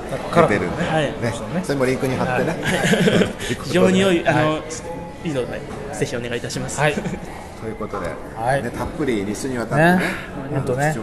[0.48, 1.04] 出てるんで、はい。
[1.04, 2.56] ね、それもリンクに貼ってね、
[3.64, 4.58] 非常に良いあの、
[5.24, 5.60] いいので
[5.92, 6.80] ぜひお願いいたします。
[6.80, 6.94] はい
[7.62, 8.62] ということで、はい。
[8.62, 10.02] ね、たっぷり2週にわたってねね、
[10.50, 10.94] 本当ね。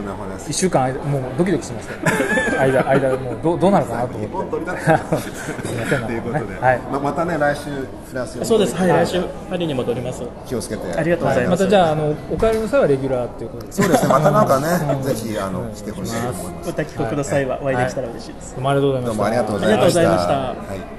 [0.49, 2.59] 一週間間もうドキドキしてますけど。
[2.59, 4.51] 間間もうどうどうなるかなと思日本って。
[4.51, 6.79] 取り立ってすみませんということで、はい。
[6.91, 10.21] ままたね来週フランスにそうです、はい、来週パリに戻ります。
[10.45, 10.99] 気をつけて。
[10.99, 11.51] ありがとうございま。
[11.51, 14.09] ますたじゃああのお帰りの際はレギュラーということでそうですね。
[14.09, 14.67] またなんかね、
[15.01, 16.67] ぜひあの来てほしいと思います。
[16.67, 18.55] また帰国の際はお会いできたら嬉しいです。
[18.55, 19.01] どうもありがとうござい。
[19.01, 19.99] ましたどうもありがとうございました。
[19.99, 20.33] ありがとうございました。
[20.33, 20.98] はい